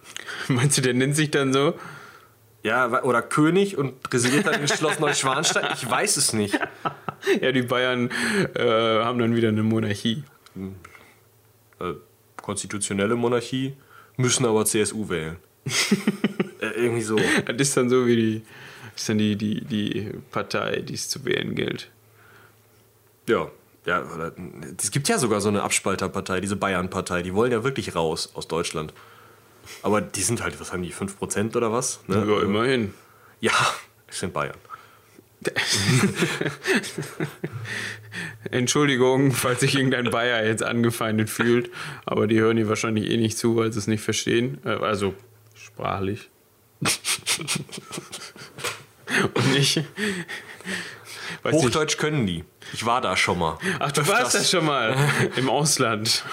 Meinst 0.48 0.78
du, 0.78 0.82
der 0.82 0.94
nennt 0.94 1.16
sich 1.16 1.32
dann 1.32 1.52
so? 1.52 1.74
Ja, 2.62 3.02
oder 3.02 3.20
König 3.20 3.76
und 3.76 3.94
residiert 4.12 4.46
dann 4.46 4.60
in 4.60 4.68
Schloss 4.68 5.00
Neuschwanstein? 5.00 5.72
Ich 5.74 5.88
weiß 5.88 6.16
es 6.16 6.32
nicht. 6.32 6.58
Ja, 7.40 7.52
die 7.52 7.62
Bayern 7.62 8.10
äh, 8.54 8.62
haben 9.02 9.18
dann 9.18 9.34
wieder 9.34 9.48
eine 9.48 9.62
Monarchie. 9.62 10.24
Äh, 11.80 11.94
konstitutionelle 12.36 13.16
Monarchie, 13.16 13.78
müssen 14.18 14.44
aber 14.44 14.66
CSU 14.66 15.08
wählen. 15.08 15.38
äh, 16.60 16.66
irgendwie 16.66 17.00
so. 17.00 17.16
Das 17.16 17.56
ist 17.56 17.78
dann 17.78 17.88
so 17.88 18.06
wie 18.06 18.16
die, 18.16 18.42
ist 18.94 19.08
dann 19.08 19.16
die, 19.16 19.36
die, 19.36 19.64
die 19.64 20.10
Partei, 20.32 20.82
die 20.82 20.92
es 20.92 21.08
zu 21.08 21.24
wählen 21.24 21.54
gilt. 21.54 21.90
Ja. 23.26 23.50
Ja, 23.86 24.02
oder, 24.02 24.32
es 24.78 24.90
gibt 24.90 25.08
ja 25.08 25.18
sogar 25.18 25.40
so 25.40 25.48
eine 25.48 25.62
Abspalterpartei, 25.62 26.40
diese 26.40 26.56
Bayern-Partei, 26.56 27.22
die 27.22 27.34
wollen 27.34 27.52
ja 27.52 27.64
wirklich 27.64 27.94
raus 27.94 28.30
aus 28.34 28.48
Deutschland. 28.48 28.94
Aber 29.82 30.00
die 30.00 30.22
sind 30.22 30.42
halt, 30.42 30.58
was 30.60 30.72
haben 30.72 30.82
die, 30.82 30.92
5% 30.92 31.56
oder 31.56 31.72
was? 31.72 32.00
Ne? 32.06 32.24
Ja, 32.26 32.40
immerhin. 32.42 32.94
Ja, 33.40 33.52
es 34.06 34.20
sind 34.20 34.32
Bayern. 34.32 34.56
Entschuldigung, 38.50 39.32
falls 39.32 39.60
sich 39.60 39.74
irgendein 39.74 40.10
Bayer 40.10 40.46
jetzt 40.46 40.62
angefeindet 40.62 41.28
fühlt, 41.28 41.70
aber 42.06 42.26
die 42.26 42.40
hören 42.40 42.56
hier 42.56 42.68
wahrscheinlich 42.68 43.10
eh 43.10 43.16
nicht 43.18 43.36
zu, 43.36 43.56
weil 43.56 43.72
sie 43.72 43.78
es 43.78 43.86
nicht 43.86 44.02
verstehen. 44.02 44.58
Äh, 44.64 44.70
Also 44.70 45.14
sprachlich. 45.54 46.30
Und 49.34 49.52
nicht. 49.52 49.84
Weiß 51.44 51.54
nicht. 51.54 51.64
Hochdeutsch 51.64 51.98
können 51.98 52.26
die. 52.26 52.44
Ich 52.72 52.84
war 52.84 53.00
da 53.00 53.16
schon 53.16 53.38
mal. 53.38 53.58
Ach, 53.78 53.92
du 53.92 54.06
warst 54.08 54.34
das 54.34 54.50
schon 54.50 54.66
mal 54.66 54.96
im 55.36 55.48
Ausland. 55.48 56.24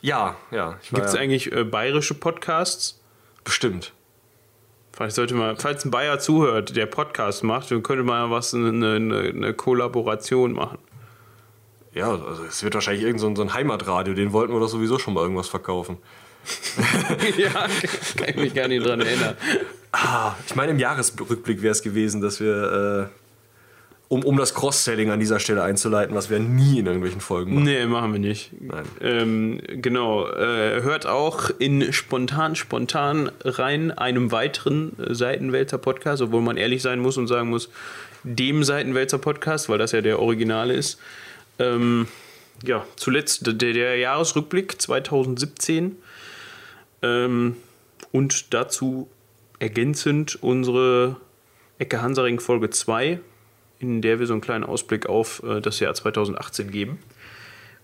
Ja, 0.00 0.36
ja. 0.52 0.78
Gibt 0.92 1.06
es 1.06 1.14
ja, 1.14 1.20
eigentlich 1.20 1.50
äh, 1.50 1.64
bayerische 1.64 2.14
Podcasts? 2.14 2.98
bestimmt. 3.48 3.94
Vielleicht 4.92 5.16
sollte 5.16 5.34
man, 5.34 5.56
falls 5.56 5.84
ein 5.86 5.90
Bayer 5.90 6.18
zuhört, 6.18 6.76
der 6.76 6.84
Podcast 6.84 7.44
macht, 7.44 7.70
dann 7.70 7.82
könnte 7.82 8.04
man 8.04 8.26
ja 8.26 8.30
was, 8.30 8.52
eine, 8.52 8.96
eine, 8.96 9.20
eine 9.20 9.54
Kollaboration 9.54 10.52
machen. 10.52 10.78
Ja, 11.94 12.10
also 12.10 12.44
es 12.44 12.62
wird 12.62 12.74
wahrscheinlich 12.74 13.04
irgend 13.04 13.20
so 13.20 13.26
ein, 13.26 13.36
so 13.36 13.42
ein 13.42 13.54
Heimatradio, 13.54 14.12
den 14.12 14.34
wollten 14.34 14.52
wir 14.52 14.60
doch 14.60 14.68
sowieso 14.68 14.98
schon 14.98 15.14
mal 15.14 15.22
irgendwas 15.22 15.48
verkaufen. 15.48 15.96
ja, 17.38 17.50
kann 18.16 18.28
ich 18.28 18.36
mich 18.36 18.54
gar 18.54 18.68
nicht 18.68 18.84
dran 18.84 19.00
erinnern. 19.00 19.36
Ah, 19.92 20.34
ich 20.46 20.54
meine, 20.54 20.72
im 20.72 20.78
Jahresrückblick 20.78 21.62
wäre 21.62 21.72
es 21.72 21.82
gewesen, 21.82 22.20
dass 22.20 22.38
wir, 22.40 23.08
äh, 23.10 23.27
um, 24.08 24.24
um 24.24 24.36
das 24.38 24.54
Cross-Selling 24.54 25.10
an 25.10 25.20
dieser 25.20 25.38
Stelle 25.38 25.62
einzuleiten, 25.62 26.14
was 26.14 26.30
wir 26.30 26.38
nie 26.38 26.78
in 26.78 26.86
irgendwelchen 26.86 27.20
Folgen 27.20 27.54
machen. 27.54 27.64
Nee, 27.64 27.84
machen 27.84 28.12
wir 28.12 28.20
nicht. 28.20 28.50
Nein. 28.58 28.84
Ähm, 29.02 29.60
genau. 29.66 30.26
Äh, 30.28 30.82
hört 30.82 31.06
auch 31.06 31.50
in 31.58 31.92
Spontan, 31.92 32.56
Spontan 32.56 33.30
rein, 33.44 33.90
einem 33.90 34.32
weiteren 34.32 34.92
Seitenwälzer-Podcast, 34.98 36.22
obwohl 36.22 36.40
man 36.40 36.56
ehrlich 36.56 36.80
sein 36.80 37.00
muss 37.00 37.18
und 37.18 37.26
sagen 37.26 37.50
muss, 37.50 37.68
dem 38.22 38.64
Seitenwälzer-Podcast, 38.64 39.68
weil 39.68 39.78
das 39.78 39.92
ja 39.92 40.00
der 40.00 40.20
Originale 40.20 40.72
ist. 40.74 40.98
Ähm, 41.58 42.08
ja, 42.64 42.84
zuletzt 42.96 43.46
der, 43.46 43.72
der 43.72 43.96
Jahresrückblick 43.96 44.80
2017 44.80 45.96
ähm, 47.02 47.56
und 48.10 48.54
dazu 48.54 49.08
ergänzend 49.58 50.42
unsere 50.42 51.16
Ecke 51.78 52.00
Hansaring 52.02 52.40
Folge 52.40 52.70
2, 52.70 53.20
in 53.78 54.02
der 54.02 54.18
wir 54.18 54.26
so 54.26 54.32
einen 54.34 54.40
kleinen 54.40 54.64
Ausblick 54.64 55.06
auf 55.06 55.42
äh, 55.44 55.60
das 55.60 55.80
Jahr 55.80 55.94
2018 55.94 56.70
geben, 56.70 56.98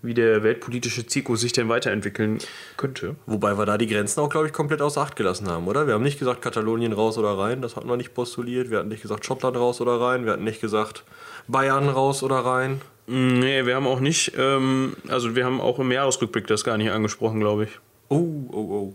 wie 0.01 0.13
der 0.13 0.43
weltpolitische 0.43 1.07
Zirkus 1.07 1.41
sich 1.41 1.51
denn 1.53 1.67
weiterentwickeln 1.69 2.37
könnte. 2.77 3.15
Wobei 3.25 3.57
wir 3.57 3.65
da 3.65 3.77
die 3.77 3.87
Grenzen 3.87 4.19
auch, 4.19 4.29
glaube 4.29 4.47
ich, 4.47 4.53
komplett 4.53 4.81
außer 4.81 5.01
Acht 5.01 5.15
gelassen 5.15 5.47
haben, 5.49 5.67
oder? 5.67 5.87
Wir 5.87 5.93
haben 5.95 6.03
nicht 6.03 6.19
gesagt 6.19 6.41
Katalonien 6.41 6.93
raus 6.93 7.17
oder 7.17 7.37
rein, 7.37 7.61
das 7.61 7.75
hatten 7.75 7.89
wir 7.89 7.97
nicht 7.97 8.13
postuliert. 8.13 8.69
Wir 8.69 8.79
hatten 8.79 8.89
nicht 8.89 9.01
gesagt 9.01 9.25
Schottland 9.25 9.57
raus 9.57 9.81
oder 9.81 9.99
rein. 9.99 10.25
Wir 10.25 10.33
hatten 10.33 10.43
nicht 10.43 10.61
gesagt 10.61 11.03
Bayern 11.47 11.89
raus 11.89 12.21
oder 12.23 12.37
rein. 12.37 12.81
Mm, 13.07 13.39
Nee, 13.39 13.65
wir 13.65 13.75
haben 13.75 13.87
auch 13.87 13.99
nicht, 13.99 14.33
ähm, 14.37 14.95
also 15.07 15.35
wir 15.35 15.45
haben 15.45 15.61
auch 15.61 15.79
im 15.79 15.91
Jahresrückblick 15.91 16.47
das 16.47 16.63
gar 16.63 16.77
nicht 16.77 16.91
angesprochen, 16.91 17.39
glaube 17.39 17.63
ich. 17.65 17.69
Oh, 18.09 18.17
oh, 18.51 18.55
oh. 18.57 18.93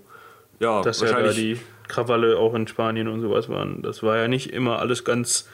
Ja, 0.60 0.82
Dass 0.82 1.00
ja 1.00 1.06
da 1.08 1.14
wahrscheinlich. 1.14 1.36
die 1.36 1.60
Krawalle 1.88 2.36
auch 2.38 2.54
in 2.54 2.68
Spanien 2.68 3.08
und 3.08 3.20
sowas 3.22 3.48
waren. 3.48 3.82
Das 3.82 4.02
war 4.02 4.16
ja 4.18 4.28
nicht 4.28 4.52
immer 4.52 4.78
alles 4.78 5.04
ganz 5.04 5.48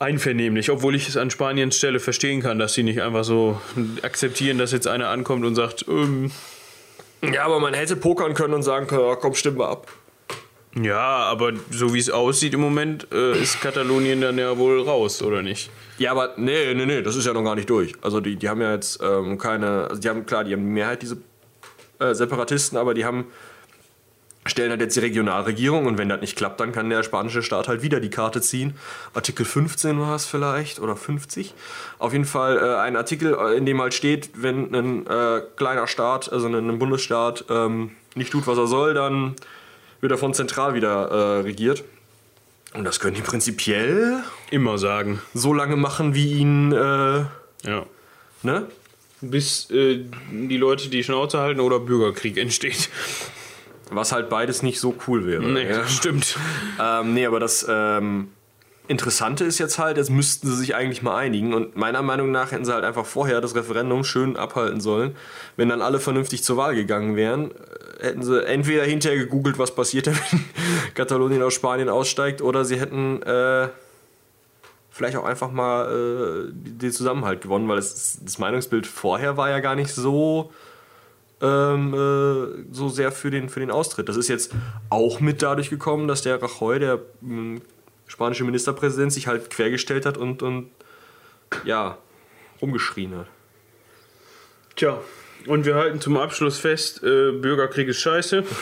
einvernehmlich, 0.00 0.70
obwohl 0.70 0.96
ich 0.96 1.08
es 1.08 1.16
an 1.16 1.30
Spaniens 1.30 1.76
Stelle 1.76 2.00
verstehen 2.00 2.42
kann, 2.42 2.58
dass 2.58 2.74
sie 2.74 2.82
nicht 2.82 3.02
einfach 3.02 3.22
so 3.22 3.60
akzeptieren, 4.02 4.58
dass 4.58 4.72
jetzt 4.72 4.88
einer 4.88 5.08
ankommt 5.08 5.44
und 5.44 5.54
sagt, 5.54 5.84
ähm, 5.88 6.32
ja, 7.22 7.44
aber 7.44 7.60
man 7.60 7.74
hätte 7.74 7.96
pokern 7.96 8.34
können 8.34 8.54
und 8.54 8.62
sagen 8.62 8.86
können, 8.86 9.04
ja, 9.04 9.14
komm, 9.14 9.34
stimmen 9.34 9.58
wir 9.58 9.68
ab. 9.68 9.88
ja, 10.74 10.98
aber 10.98 11.52
so 11.70 11.92
wie 11.92 11.98
es 11.98 12.08
aussieht 12.10 12.54
im 12.54 12.60
Moment, 12.60 13.08
äh, 13.12 13.38
ist 13.40 13.60
Katalonien 13.60 14.22
dann 14.22 14.38
ja 14.38 14.56
wohl 14.56 14.80
raus, 14.80 15.22
oder 15.22 15.42
nicht? 15.42 15.70
Ja, 15.98 16.12
aber 16.12 16.32
nee, 16.38 16.72
nee, 16.72 16.86
nee, 16.86 17.02
das 17.02 17.14
ist 17.16 17.26
ja 17.26 17.34
noch 17.34 17.44
gar 17.44 17.54
nicht 17.54 17.68
durch. 17.68 17.92
Also 18.00 18.20
die, 18.20 18.36
die 18.36 18.48
haben 18.48 18.62
ja 18.62 18.72
jetzt 18.72 19.00
ähm, 19.02 19.36
keine, 19.36 19.88
also 19.90 20.00
die 20.00 20.08
haben, 20.08 20.24
klar, 20.24 20.44
die 20.44 20.54
haben 20.54 20.64
die 20.64 20.72
Mehrheit, 20.72 21.02
diese 21.02 21.18
äh, 21.98 22.14
Separatisten, 22.14 22.78
aber 22.78 22.94
die 22.94 23.04
haben 23.04 23.26
stellen 24.50 24.70
halt 24.70 24.80
jetzt 24.80 24.96
die 24.96 25.00
Regionalregierung 25.00 25.86
und 25.86 25.96
wenn 25.98 26.08
das 26.08 26.20
nicht 26.20 26.36
klappt, 26.36 26.60
dann 26.60 26.72
kann 26.72 26.90
der 26.90 27.02
spanische 27.02 27.42
Staat 27.42 27.68
halt 27.68 27.82
wieder 27.82 28.00
die 28.00 28.10
Karte 28.10 28.40
ziehen. 28.42 28.74
Artikel 29.14 29.46
15 29.46 29.98
war 30.00 30.14
es 30.16 30.26
vielleicht 30.26 30.80
oder 30.80 30.96
50. 30.96 31.54
Auf 31.98 32.12
jeden 32.12 32.24
Fall 32.26 32.58
äh, 32.58 32.76
ein 32.80 32.96
Artikel, 32.96 33.34
äh, 33.34 33.56
in 33.56 33.64
dem 33.66 33.80
halt 33.80 33.94
steht, 33.94 34.30
wenn 34.34 34.74
ein 34.74 35.06
äh, 35.06 35.40
kleiner 35.56 35.86
Staat, 35.86 36.30
also 36.32 36.48
ein, 36.48 36.78
Bundesstaat, 36.78 37.44
ähm, 37.48 37.92
nicht 38.14 38.32
tut, 38.32 38.46
was 38.46 38.58
er 38.58 38.66
soll, 38.66 38.92
dann 38.94 39.34
wird 40.00 40.12
er 40.12 40.18
von 40.18 40.34
zentral 40.34 40.74
wieder 40.74 41.08
äh, 41.08 41.40
regiert. 41.40 41.84
Und 42.74 42.84
das 42.84 43.00
können 43.00 43.14
die 43.16 43.22
prinzipiell 43.22 44.22
Immer 44.50 44.78
sagen. 44.78 45.20
so 45.34 45.52
lange 45.52 45.76
machen, 45.76 46.14
wie 46.14 46.34
ihnen, 46.34 46.72
äh, 46.72 47.24
Ja. 47.68 47.86
ne? 48.42 48.66
Bis 49.22 49.70
äh, 49.70 50.04
die 50.30 50.56
Leute 50.56 50.88
die 50.88 51.04
Schnauze 51.04 51.40
halten 51.40 51.60
oder 51.60 51.78
Bürgerkrieg 51.78 52.38
entsteht. 52.38 52.88
Was 53.90 54.12
halt 54.12 54.28
beides 54.28 54.62
nicht 54.62 54.80
so 54.80 54.94
cool 55.06 55.26
wäre. 55.26 55.42
Nee, 55.42 55.68
ja. 55.68 55.86
stimmt. 55.86 56.36
Ähm, 56.82 57.12
nee, 57.12 57.26
aber 57.26 57.40
das 57.40 57.66
ähm, 57.68 58.28
Interessante 58.90 59.44
ist 59.44 59.58
jetzt 59.58 59.78
halt, 59.78 59.98
jetzt 59.98 60.10
müssten 60.10 60.48
sie 60.48 60.56
sich 60.56 60.74
eigentlich 60.74 61.02
mal 61.02 61.16
einigen. 61.16 61.54
Und 61.54 61.76
meiner 61.76 62.02
Meinung 62.02 62.32
nach 62.32 62.50
hätten 62.50 62.64
sie 62.64 62.72
halt 62.72 62.84
einfach 62.84 63.06
vorher 63.06 63.40
das 63.40 63.54
Referendum 63.54 64.02
schön 64.02 64.36
abhalten 64.36 64.80
sollen. 64.80 65.14
Wenn 65.56 65.68
dann 65.68 65.80
alle 65.80 66.00
vernünftig 66.00 66.42
zur 66.42 66.56
Wahl 66.56 66.74
gegangen 66.74 67.14
wären, 67.14 67.50
äh, 67.50 68.06
hätten 68.06 68.22
sie 68.22 68.44
entweder 68.44 68.82
hinterher 68.82 69.18
gegoogelt, 69.18 69.60
was 69.60 69.74
passiert, 69.74 70.06
wenn 70.32 70.44
Katalonien 70.94 71.40
aus 71.42 71.54
Spanien 71.54 71.88
aussteigt, 71.88 72.42
oder 72.42 72.64
sie 72.64 72.80
hätten 72.80 73.22
äh, 73.22 73.68
vielleicht 74.90 75.16
auch 75.16 75.24
einfach 75.24 75.52
mal 75.52 75.86
äh, 75.86 76.52
den 76.52 76.90
Zusammenhalt 76.90 77.42
gewonnen, 77.42 77.68
weil 77.68 77.76
das, 77.76 78.18
das 78.22 78.38
Meinungsbild 78.38 78.88
vorher 78.88 79.36
war 79.36 79.50
ja 79.50 79.60
gar 79.60 79.76
nicht 79.76 79.94
so 79.94 80.50
ähm, 81.40 81.94
äh, 81.94 82.74
so 82.74 82.88
sehr 82.88 83.12
für 83.12 83.30
den, 83.30 83.48
für 83.48 83.60
den 83.60 83.70
Austritt. 83.70 84.08
Das 84.08 84.16
ist 84.16 84.28
jetzt 84.28 84.52
auch 84.88 85.20
mit 85.20 85.42
dadurch 85.42 85.70
gekommen, 85.70 86.08
dass 86.08 86.22
der 86.22 86.42
Rajoy, 86.42 86.78
der 86.78 87.00
mh, 87.20 87.60
spanische 88.06 88.44
Ministerpräsident, 88.44 89.12
sich 89.12 89.26
halt 89.26 89.50
quergestellt 89.50 90.06
hat 90.06 90.16
und, 90.16 90.42
und 90.42 90.70
ja, 91.64 91.98
rumgeschrien 92.60 93.16
hat. 93.16 93.26
Tja, 94.76 95.00
und 95.46 95.64
wir 95.64 95.74
halten 95.74 96.00
zum 96.00 96.16
Abschluss 96.16 96.58
fest, 96.58 97.02
äh, 97.02 97.32
Bürgerkrieg 97.32 97.88
ist 97.88 98.00
scheiße. 98.00 98.44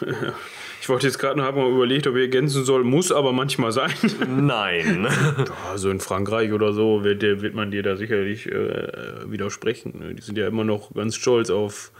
ich 0.86 0.90
wollte 0.90 1.08
jetzt 1.08 1.18
gerade 1.18 1.36
noch 1.36 1.52
mal 1.52 1.68
überlegt, 1.68 2.06
ob 2.06 2.14
ich 2.14 2.22
ergänzen 2.22 2.64
soll, 2.64 2.84
muss 2.84 3.10
aber 3.10 3.32
manchmal 3.32 3.72
sein. 3.72 3.90
Nein. 4.28 5.08
Also 5.68 5.90
in 5.90 5.98
Frankreich 5.98 6.52
oder 6.52 6.72
so 6.72 7.02
wird, 7.02 7.22
wird 7.22 7.56
man 7.56 7.72
dir 7.72 7.82
da 7.82 7.96
sicherlich 7.96 8.46
äh, 8.46 9.28
widersprechen. 9.28 9.98
ne? 9.98 10.14
Die 10.14 10.22
sind 10.22 10.38
ja 10.38 10.46
immer 10.46 10.62
noch 10.62 10.94
ganz 10.94 11.16
stolz 11.16 11.50
auf 11.50 11.90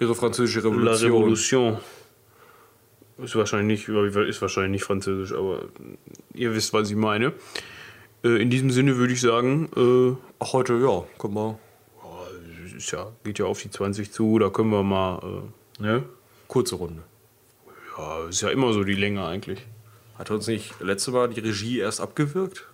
Ihre 0.00 0.14
französische 0.14 0.60
La 0.60 0.68
Revolution. 0.68 1.12
Revolution. 1.12 1.78
Ist 3.24 3.36
wahrscheinlich 3.36 3.88
nicht, 3.88 4.18
ist 4.28 4.42
wahrscheinlich 4.42 4.72
nicht 4.72 4.84
französisch, 4.84 5.32
aber 5.32 5.62
ihr 6.34 6.54
wisst, 6.54 6.74
was 6.74 6.90
ich 6.90 6.96
meine. 6.96 7.32
Äh, 8.22 8.42
in 8.42 8.50
diesem 8.50 8.70
Sinne 8.70 8.98
würde 8.98 9.14
ich 9.14 9.22
sagen, 9.22 9.70
äh, 9.74 10.14
Ach, 10.40 10.52
heute, 10.52 10.74
ja, 10.74 11.04
guck 11.16 11.32
mal. 11.32 11.58
ja, 12.92 13.12
geht 13.24 13.38
ja 13.38 13.46
auf 13.46 13.62
die 13.62 13.70
20 13.70 14.12
zu, 14.12 14.38
da 14.38 14.50
können 14.50 14.68
wir 14.68 14.82
mal, 14.82 15.22
äh, 15.80 15.82
ne? 15.82 16.02
Kurze 16.48 16.74
Runde. 16.74 17.02
Ja, 17.96 18.26
ist 18.28 18.42
ja 18.42 18.50
immer 18.50 18.72
so 18.72 18.84
die 18.84 18.94
Länge 18.94 19.24
eigentlich. 19.24 19.60
Hat 20.18 20.30
uns 20.30 20.46
nicht 20.46 20.80
letzte 20.80 21.10
Mal 21.10 21.28
die 21.28 21.40
Regie 21.40 21.78
erst 21.78 22.00
abgewirkt? 22.00 22.66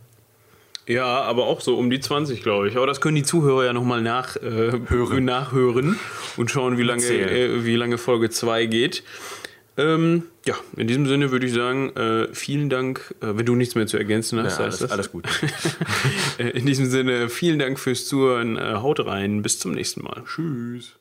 Ja, 0.87 1.23
aber 1.23 1.47
auch 1.47 1.61
so 1.61 1.77
um 1.77 1.91
die 1.91 2.01
20, 2.01 2.43
glaube 2.43 2.69
ich. 2.69 2.77
Aber 2.77 2.87
das 2.87 3.01
können 3.01 3.15
die 3.15 3.23
Zuhörer 3.23 3.65
ja 3.65 3.73
nochmal 3.73 4.03
nach, 4.03 4.37
äh, 4.37 4.73
Hören. 4.89 5.25
nachhören 5.25 5.99
und 6.37 6.51
schauen, 6.51 6.77
wie 6.77 6.83
lange, 6.83 7.05
äh, 7.05 7.65
wie 7.65 7.77
lange 7.77 7.99
Folge 7.99 8.31
2 8.31 8.67
geht. 8.67 9.05
Ähm, 9.77 10.25
ja, 10.45 10.55
in 10.77 10.87
diesem 10.87 11.07
Sinne 11.07 11.31
würde 11.31 11.47
ich 11.47 11.53
sagen, 11.53 11.91
äh, 11.97 12.29
vielen 12.35 12.69
Dank, 12.69 13.15
äh, 13.21 13.29
wenn 13.37 13.47
du 13.47 13.55
nichts 13.55 13.75
mehr 13.75 13.87
zu 13.87 13.97
ergänzen 13.97 14.43
hast. 14.43 14.59
Ja, 14.59 14.65
alles, 14.65 14.79
das. 14.79 14.91
alles 14.91 15.11
gut. 15.11 15.27
Äh, 16.39 16.49
in 16.51 16.65
diesem 16.65 16.87
Sinne, 16.87 17.29
vielen 17.29 17.59
Dank 17.59 17.79
fürs 17.79 18.07
Zuhören. 18.07 18.57
Äh, 18.57 18.77
haut 18.77 19.05
rein, 19.05 19.43
bis 19.43 19.59
zum 19.59 19.73
nächsten 19.73 20.03
Mal. 20.03 20.23
Tschüss. 20.27 20.95